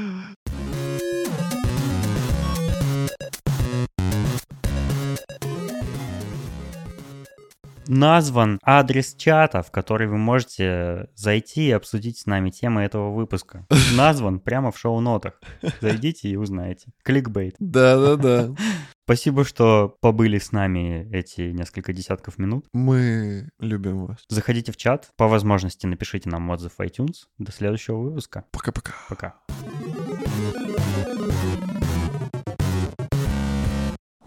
[7.87, 13.65] Назван адрес чата, в который вы можете зайти и обсудить с нами темы этого выпуска.
[13.95, 15.39] Назван прямо в шоу-нотах.
[15.81, 16.91] Зайдите и узнаете.
[17.03, 17.55] Кликбейт.
[17.59, 18.55] Да-да-да.
[19.05, 22.65] Спасибо, что побыли с нами эти несколько десятков минут.
[22.73, 24.17] Мы любим вас.
[24.29, 25.09] Заходите в чат.
[25.15, 27.27] По возможности напишите нам отзыв в iTunes.
[27.37, 28.45] До следующего выпуска.
[28.51, 28.93] Пока-пока.
[29.09, 29.35] Пока.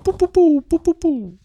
[0.05, 1.39] Пу-пу-пу, пу-пу-пу.